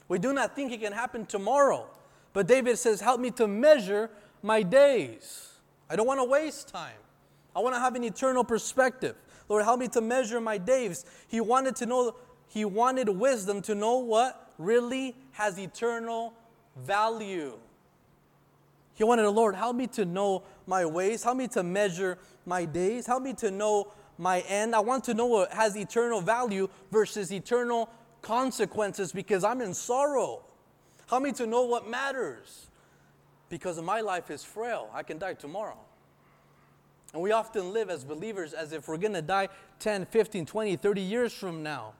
[0.08, 1.88] We do not think it can happen tomorrow.
[2.34, 4.10] But David says, Help me to measure
[4.42, 5.54] my days.
[5.90, 6.96] I don't want to waste time.
[7.58, 9.16] I want to have an eternal perspective.
[9.50, 11.06] Lord, help me to measure my days.
[11.28, 12.16] He wanted to know,
[12.48, 16.36] he wanted wisdom to know what really has eternal
[16.76, 17.58] value.
[18.94, 22.64] He wanted the Lord, help me to know my ways, help me to measure my
[22.64, 24.76] days, help me to know my end.
[24.76, 27.90] I want to know what has eternal value versus eternal
[28.22, 30.44] consequences because I'm in sorrow.
[31.10, 32.68] Help me to know what matters
[33.50, 34.92] because my life is frail.
[34.94, 35.87] I can die tomorrow.
[37.14, 39.50] And we often live as believers as if we're going to die
[39.80, 41.94] 10, 15, 20, 30 years from now,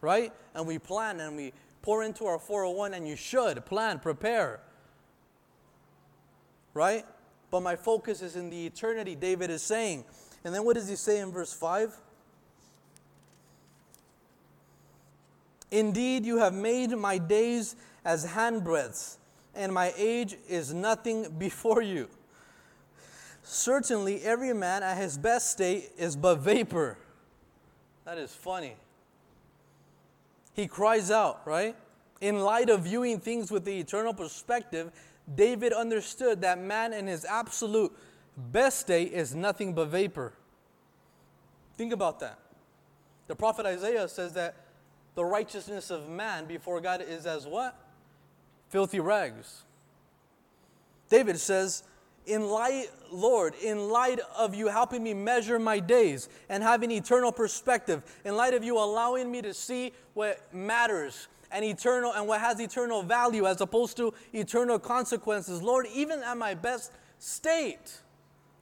[0.00, 0.32] right?
[0.54, 1.52] And we plan and we
[1.82, 4.60] pour into our 401, and you should plan, prepare,
[6.74, 7.04] right?
[7.50, 10.04] But my focus is in the eternity, David is saying.
[10.44, 11.98] And then what does he say in verse 5?
[15.72, 19.16] Indeed, you have made my days as handbreadths,
[19.54, 22.08] and my age is nothing before you.
[23.42, 26.96] Certainly, every man at his best state is but vapor.
[28.04, 28.76] That is funny.
[30.54, 31.74] He cries out, right?
[32.20, 34.92] In light of viewing things with the eternal perspective,
[35.34, 37.92] David understood that man in his absolute
[38.36, 40.32] best state is nothing but vapor.
[41.76, 42.38] Think about that.
[43.26, 44.56] The prophet Isaiah says that
[45.14, 47.78] the righteousness of man before God is as what?
[48.68, 49.62] Filthy rags.
[51.08, 51.82] David says,
[52.26, 57.32] in light, Lord, in light of you helping me measure my days and having eternal
[57.32, 62.40] perspective, in light of you allowing me to see what matters and eternal and what
[62.40, 68.00] has eternal value as opposed to eternal consequences, Lord, even at my best state,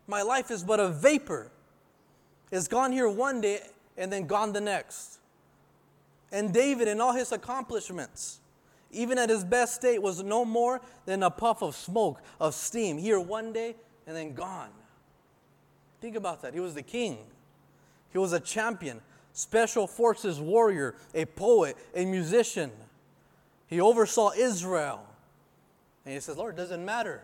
[0.07, 1.51] my life is but a vapor.
[2.51, 3.61] It's gone here one day
[3.97, 5.19] and then gone the next.
[6.33, 8.40] And David, and all his accomplishments,
[8.91, 12.99] even at his best state, was no more than a puff of smoke, of steam,
[12.99, 13.77] here one day
[14.07, 14.71] and then gone.
[16.01, 16.55] Think about that.
[16.55, 17.19] He was the king,
[18.13, 19.01] he was a champion,
[19.33, 22.71] special forces warrior, a poet, a musician.
[23.69, 25.07] He oversaw Israel.
[26.05, 27.23] And he says, Lord, it doesn't matter.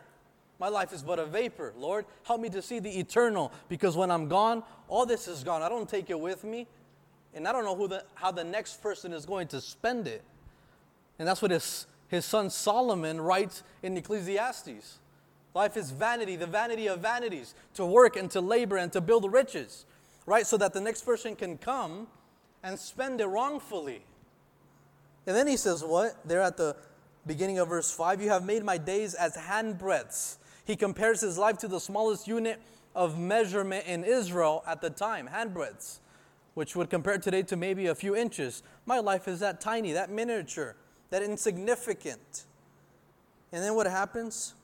[0.60, 1.74] My life is but a vapor.
[1.76, 5.62] Lord, help me to see the eternal because when I'm gone, all this is gone.
[5.62, 6.68] I don't take it with me.
[7.34, 10.22] And I don't know who the, how the next person is going to spend it.
[11.18, 14.98] And that's what his, his son Solomon writes in Ecclesiastes.
[15.54, 19.32] Life is vanity, the vanity of vanities, to work and to labor and to build
[19.32, 19.86] riches,
[20.26, 20.46] right?
[20.46, 22.08] So that the next person can come
[22.62, 24.02] and spend it wrongfully.
[25.26, 26.16] And then he says, What?
[26.26, 26.76] There at the
[27.26, 30.36] beginning of verse 5 You have made my days as handbreadths.
[30.64, 32.60] He compares his life to the smallest unit
[32.94, 36.00] of measurement in Israel at the time, handbreadths,
[36.54, 38.62] which would compare today to maybe a few inches.
[38.84, 40.74] My life is that tiny, that miniature,
[41.10, 42.44] that insignificant.
[43.52, 44.54] And then what happens?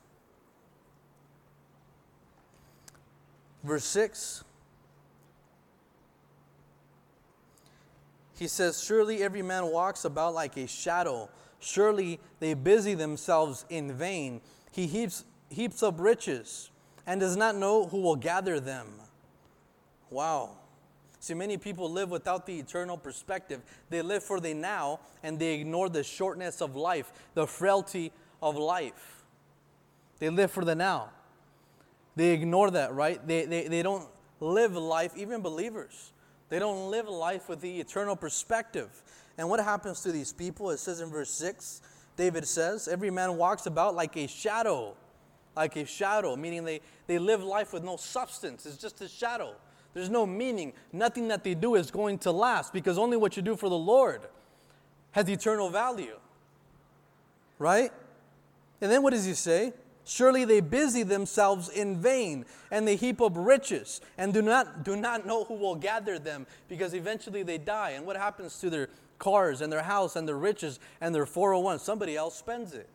[3.63, 4.45] Verse 6
[8.43, 11.29] He says, Surely every man walks about like a shadow.
[11.61, 14.41] Surely they busy themselves in vain.
[14.73, 16.71] He heaps, heaps up riches
[17.07, 18.89] and does not know who will gather them.
[20.11, 20.57] Wow.
[21.23, 23.63] See, many people live without the eternal perspective.
[23.91, 28.11] They live for the now and they ignore the shortness of life, the frailty
[28.43, 29.23] of life.
[30.19, 31.11] They live for the now.
[32.17, 33.25] They ignore that, right?
[33.25, 34.09] They, they, they don't
[34.41, 36.13] live life, even believers.
[36.49, 38.91] They don't live life with the eternal perspective.
[39.39, 40.71] And what happens to these people?
[40.71, 41.83] It says in verse 6,
[42.17, 44.97] David says, Every man walks about like a shadow.
[45.55, 48.67] Like a shadow, meaning they, they live life with no substance.
[48.67, 49.55] It's just a shadow.
[49.95, 50.73] There's no meaning.
[50.93, 53.79] Nothing that they do is going to last because only what you do for the
[53.79, 54.23] Lord
[55.13, 56.19] has eternal value.
[57.59, 57.93] Right?
[58.81, 59.73] And then what does he say?
[60.05, 64.97] Surely they busy themselves in vain, and they heap up riches, and do not, do
[64.97, 67.91] not know who will gather them, because eventually they die.
[67.91, 68.89] And what happens to their
[69.21, 71.79] cars and their house and their riches and their 401?
[71.79, 72.89] Somebody else spends it,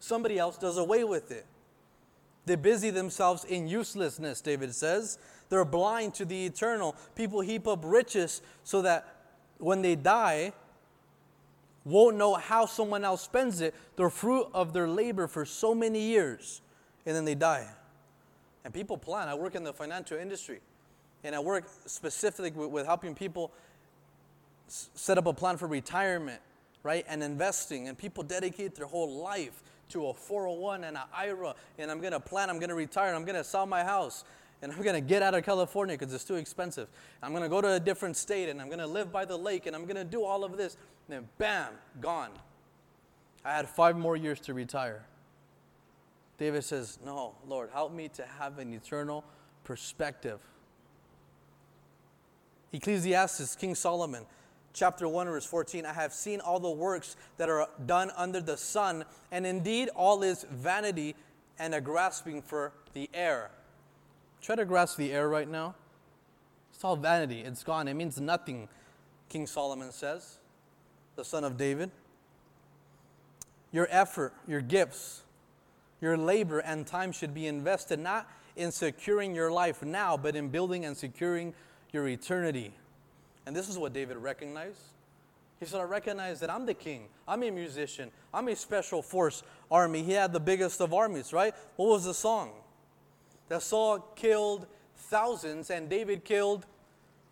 [0.00, 1.46] somebody else does away with it.
[2.44, 5.18] They busy themselves in uselessness, David says.
[5.48, 6.94] They're blind to the eternal.
[7.14, 9.16] People heap up riches so that
[9.58, 10.52] when they die,
[11.84, 16.00] won't know how someone else spends it, the fruit of their labor for so many
[16.00, 16.60] years,
[17.06, 17.66] and then they die.
[18.64, 19.28] And people plan.
[19.28, 20.60] I work in the financial industry,
[21.24, 23.52] and I work specifically with, with helping people
[24.66, 26.40] s- set up a plan for retirement,
[26.82, 27.88] right, and investing.
[27.88, 32.20] And people dedicate their whole life to a 401 and an IRA, and I'm to
[32.20, 34.24] plan, I'm to retire, I'm to sell my house,
[34.60, 36.88] and I'm going to get out of California because it's too expensive.
[37.22, 39.36] I'm going to go to a different state, and I'm going to live by the
[39.36, 40.76] lake, and I'm going to do all of this.
[41.08, 42.30] And then, bam, gone.
[43.44, 45.04] I had five more years to retire.
[46.38, 49.24] David says, No, Lord, help me to have an eternal
[49.64, 50.40] perspective.
[52.72, 54.26] Ecclesiastes, King Solomon,
[54.72, 58.56] chapter 1, verse 14 I have seen all the works that are done under the
[58.56, 61.14] sun, and indeed all is vanity
[61.58, 63.50] and a grasping for the air.
[64.42, 65.74] Try to grasp the air right now.
[66.72, 68.68] It's all vanity, it's gone, it means nothing,
[69.28, 70.38] King Solomon says,
[71.16, 71.90] the son of David.
[73.72, 75.22] Your effort, your gifts,
[76.00, 80.48] your labor and time should be invested not in securing your life now, but in
[80.48, 81.52] building and securing
[81.92, 82.72] your eternity.
[83.46, 84.80] And this is what David recognized.
[85.58, 87.08] He said, I recognize that I'm the king.
[87.26, 88.10] I'm a musician.
[88.32, 90.02] I'm a special force army.
[90.02, 91.54] He had the biggest of armies, right?
[91.76, 92.52] What was the song?
[93.48, 96.66] That Saul killed thousands and David killed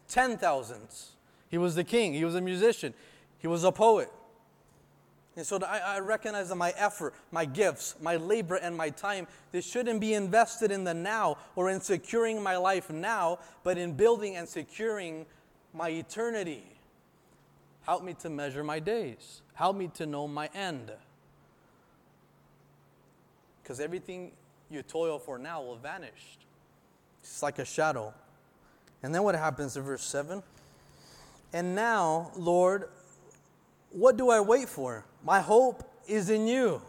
[0.08, 1.12] ten thousands.
[1.48, 2.14] He was the king.
[2.14, 2.94] He was a musician.
[3.38, 4.10] He was a poet.
[5.36, 9.26] And so I, I, recognize that my effort, my gifts, my labor, and my time,
[9.52, 13.92] they shouldn't be invested in the now or in securing my life now, but in
[13.92, 15.26] building and securing
[15.74, 16.64] my eternity.
[17.82, 19.42] Help me to measure my days.
[19.52, 20.90] Help me to know my end.
[23.62, 24.32] Because everything
[24.70, 26.38] you toil for now will vanish.
[27.22, 28.12] It's like a shadow.
[29.02, 30.42] And then what happens in verse 7?
[31.52, 32.88] And now, Lord,
[33.90, 35.04] what do I wait for?
[35.24, 36.82] My hope is in you.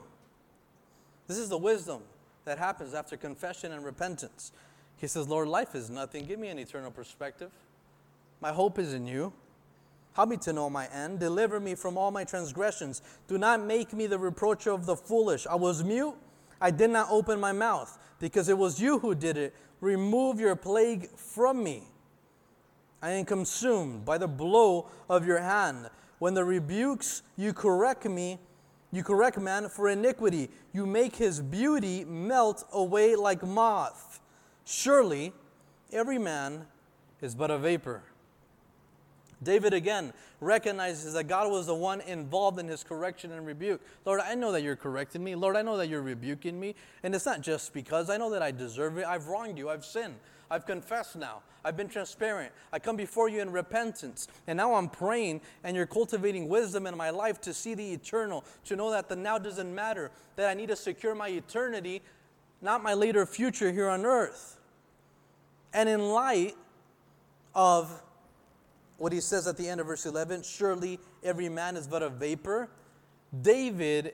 [1.27, 2.01] This is the wisdom
[2.45, 4.51] that happens after confession and repentance.
[4.97, 6.25] He says, Lord, life is nothing.
[6.25, 7.51] Give me an eternal perspective.
[8.41, 9.33] My hope is in you.
[10.13, 11.19] Help me to know my end.
[11.19, 13.03] Deliver me from all my transgressions.
[13.27, 15.45] Do not make me the reproach of the foolish.
[15.45, 16.15] I was mute.
[16.59, 19.55] I did not open my mouth because it was you who did it.
[19.81, 21.83] Remove your plague from me.
[23.01, 25.89] I am consumed by the blow of your hand.
[26.19, 28.39] When the rebukes you correct me,
[28.91, 30.49] you correct man for iniquity.
[30.73, 34.19] You make his beauty melt away like moth.
[34.65, 35.33] Surely
[35.91, 36.65] every man
[37.21, 38.01] is but a vapor.
[39.43, 43.81] David again recognizes that God was the one involved in his correction and rebuke.
[44.05, 45.35] Lord, I know that you're correcting me.
[45.35, 46.75] Lord, I know that you're rebuking me.
[47.03, 49.05] And it's not just because I know that I deserve it.
[49.05, 49.69] I've wronged you.
[49.69, 50.15] I've sinned.
[50.49, 51.43] I've confessed now.
[51.63, 52.53] I've been transparent.
[52.71, 54.27] I come before you in repentance.
[54.47, 58.45] And now I'm praying, and you're cultivating wisdom in my life to see the eternal,
[58.65, 62.01] to know that the now doesn't matter, that I need to secure my eternity
[62.61, 64.59] not my later future here on earth.
[65.73, 66.55] And in light
[67.53, 68.01] of
[68.97, 72.09] what he says at the end of verse 11 surely every man is but a
[72.09, 72.69] vapor.
[73.41, 74.13] David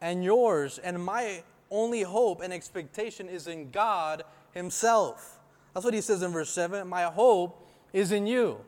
[0.00, 5.38] and yours and my only hope and expectation is in God Himself.
[5.72, 8.58] That's what he says in verse 7 My hope is in you.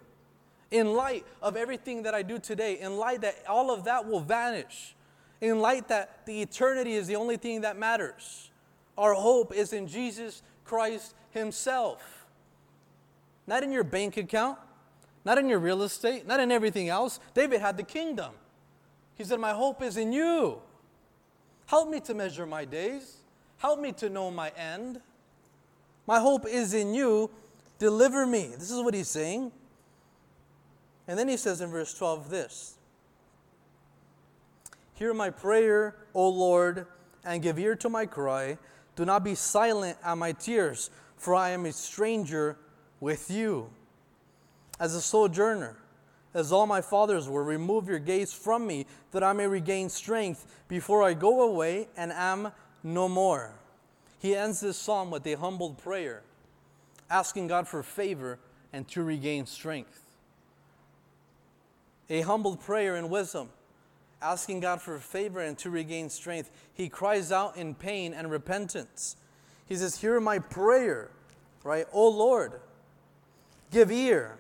[0.70, 4.20] In light of everything that I do today, in light that all of that will
[4.20, 4.94] vanish,
[5.40, 8.50] in light that the eternity is the only thing that matters,
[8.96, 12.26] our hope is in Jesus Christ Himself.
[13.46, 14.58] Not in your bank account,
[15.24, 17.20] not in your real estate, not in everything else.
[17.34, 18.32] David had the kingdom.
[19.14, 20.60] He said, My hope is in you.
[21.66, 23.18] Help me to measure my days,
[23.58, 25.00] help me to know my end.
[26.06, 27.30] My hope is in you.
[27.78, 28.52] Deliver me.
[28.58, 29.52] This is what he's saying.
[31.06, 32.76] And then he says in verse 12 this
[34.94, 36.86] Hear my prayer, O Lord,
[37.24, 38.58] and give ear to my cry.
[38.94, 42.56] Do not be silent at my tears, for I am a stranger
[43.00, 43.70] with you.
[44.82, 45.76] As a sojourner,
[46.34, 50.44] as all my fathers were, remove your gaze from me, that I may regain strength
[50.66, 52.50] before I go away and am
[52.82, 53.52] no more.
[54.18, 56.24] He ends this psalm with a humbled prayer,
[57.08, 58.40] asking God for favor
[58.72, 60.00] and to regain strength.
[62.10, 63.50] A humbled prayer in wisdom,
[64.20, 66.50] asking God for favor and to regain strength.
[66.74, 69.14] He cries out in pain and repentance.
[69.64, 71.08] He says, Hear my prayer,
[71.62, 71.86] right?
[71.92, 72.54] O Lord,
[73.70, 74.38] give ear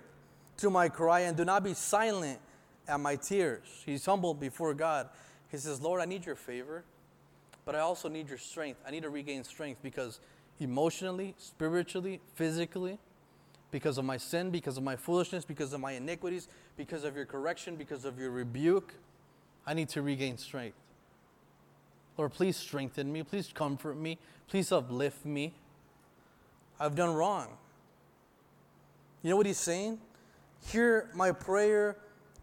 [0.58, 2.38] to my cry and do not be silent
[2.88, 3.82] at my tears.
[3.84, 5.08] He's humbled before God.
[5.50, 6.84] He says, Lord, I need your favor.
[7.64, 8.80] But I also need your strength.
[8.86, 10.20] I need to regain strength because
[10.58, 12.98] emotionally, spiritually, physically,
[13.70, 17.24] because of my sin, because of my foolishness, because of my iniquities, because of your
[17.24, 18.94] correction, because of your rebuke,
[19.66, 20.76] I need to regain strength.
[22.18, 23.22] Lord, please strengthen me.
[23.22, 24.18] Please comfort me.
[24.48, 25.54] Please uplift me.
[26.78, 27.48] I've done wrong.
[29.22, 29.98] You know what he's saying?
[30.66, 31.96] Hear my prayer,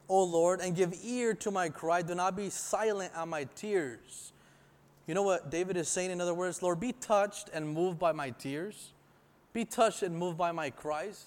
[0.08, 2.02] O Lord, and give ear to my cry.
[2.02, 4.34] Do not be silent on my tears.
[5.08, 6.62] You know what David is saying, in other words?
[6.62, 8.94] Lord, be touched and moved by my tears.
[9.54, 11.26] Be touched and moved by my cries.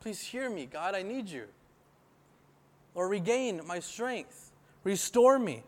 [0.00, 1.44] Please hear me, God, I need you.
[2.94, 4.50] Or regain my strength.
[4.84, 5.62] Restore me.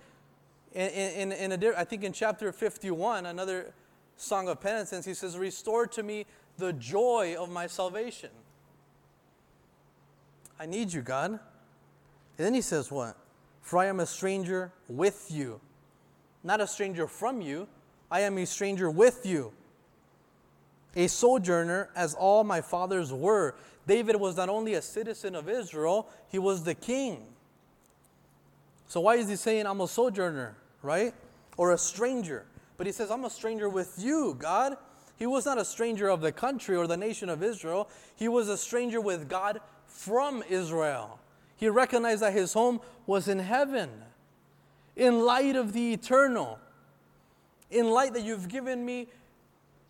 [0.74, 3.72] In, in, in a, I think in chapter 51, another
[4.16, 6.26] song of penitence, he says, Restore to me
[6.58, 8.30] the joy of my salvation.
[10.58, 11.30] I need you, God.
[11.30, 11.40] And
[12.46, 13.16] then he says, What?
[13.62, 15.60] For I am a stranger with you
[16.44, 17.66] not a stranger from you.
[18.10, 19.52] I am a stranger with you.
[20.94, 23.56] A sojourner, as all my fathers were.
[23.86, 27.26] David was not only a citizen of Israel, he was the king.
[28.86, 31.14] So, why is he saying, I'm a sojourner, right?
[31.56, 32.44] Or a stranger?
[32.76, 34.76] But he says, I'm a stranger with you, God.
[35.16, 38.48] He was not a stranger of the country or the nation of Israel, he was
[38.48, 39.60] a stranger with God
[39.94, 41.20] from Israel.
[41.56, 43.90] He recognized that his home was in heaven
[44.96, 46.58] in light of the eternal,
[47.70, 49.08] in light that you've given me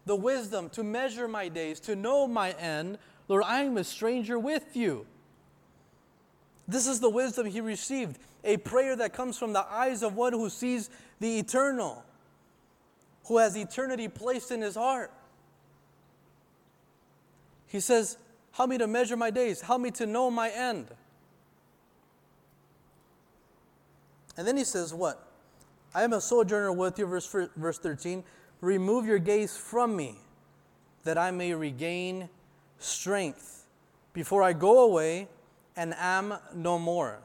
[0.07, 2.99] the wisdom to measure my days, to know my end,
[3.29, 5.07] Lord, I am a stranger with you.
[6.69, 10.35] This is the wisdom he received, a prayer that comes from the eyes of one
[10.35, 12.05] who sees the eternal,
[13.25, 15.11] who has eternity placed in his heart.
[17.67, 18.19] He says,
[18.55, 20.87] Help me to measure my days, help me to know my end.
[24.37, 25.29] And then he says, What?
[25.95, 28.25] I am a sojourner with you, verse, verse 13.
[28.61, 30.19] Remove your gaze from me,
[31.03, 32.29] that I may regain
[32.79, 33.67] strength
[34.13, 35.29] before I go away
[35.77, 37.19] and am no more.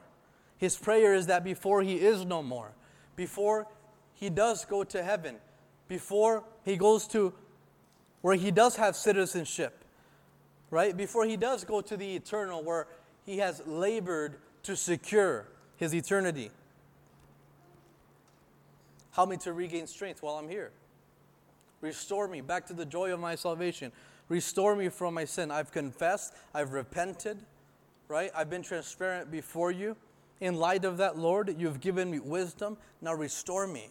[0.58, 2.72] His prayer is that before he is no more,
[3.16, 3.66] before
[4.14, 5.36] he does go to heaven,
[5.88, 7.32] before he goes to
[8.20, 9.79] where he does have citizenship,
[10.70, 10.96] right?
[10.96, 12.86] Before he does go to the eternal, where
[13.24, 15.46] he has labored to secure
[15.76, 16.50] his eternity.
[19.12, 20.70] Help me to regain strength while I'm here.
[21.80, 23.90] Restore me back to the joy of my salvation.
[24.28, 25.50] Restore me from my sin.
[25.50, 27.38] I've confessed, I've repented,
[28.08, 28.30] right?
[28.34, 29.96] I've been transparent before you.
[30.40, 32.76] In light of that, Lord, you've given me wisdom.
[33.00, 33.90] Now restore me.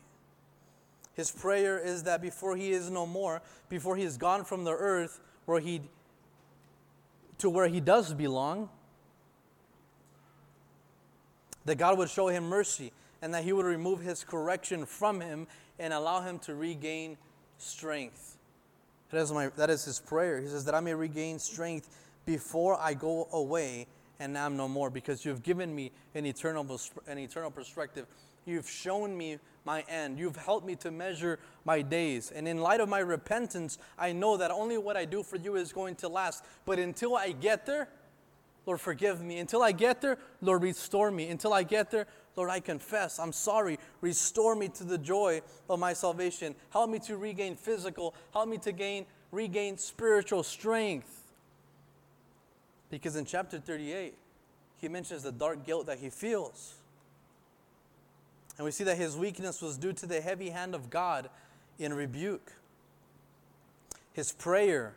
[1.13, 4.71] His prayer is that before he is no more, before he is gone from the
[4.71, 5.81] earth, where he
[7.39, 8.69] to where he does belong,
[11.65, 15.47] that God would show him mercy and that He would remove His correction from him
[15.77, 17.17] and allow him to regain
[17.57, 18.37] strength.
[19.11, 20.39] That is, my, that is his prayer.
[20.39, 21.89] He says, That I may regain strength
[22.25, 23.87] before I go away
[24.19, 28.05] and am no more, because you have given me an eternal, an eternal perspective.
[28.49, 30.17] You've shown me my end.
[30.17, 32.31] You've helped me to measure my days.
[32.31, 35.55] And in light of my repentance, I know that only what I do for you
[35.55, 36.43] is going to last.
[36.65, 37.87] But until I get there,
[38.65, 39.37] Lord, forgive me.
[39.37, 41.29] Until I get there, Lord, restore me.
[41.29, 43.19] Until I get there, Lord, I confess.
[43.19, 43.77] I'm sorry.
[44.01, 46.55] Restore me to the joy of my salvation.
[46.71, 48.15] Help me to regain physical.
[48.33, 51.31] Help me to gain, regain spiritual strength.
[52.89, 54.15] Because in chapter 38,
[54.77, 56.78] he mentions the dark guilt that he feels.
[58.59, 61.29] And we see that his weakness was due to the heavy hand of God
[61.79, 62.51] in rebuke.
[64.11, 64.95] His prayer,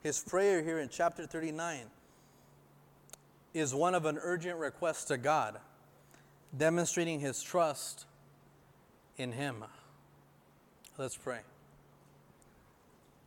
[0.00, 1.86] his prayer here in chapter 39
[3.52, 5.58] is one of an urgent request to God,
[6.56, 8.06] demonstrating his trust
[9.16, 9.64] in him.
[10.96, 11.40] Let's pray.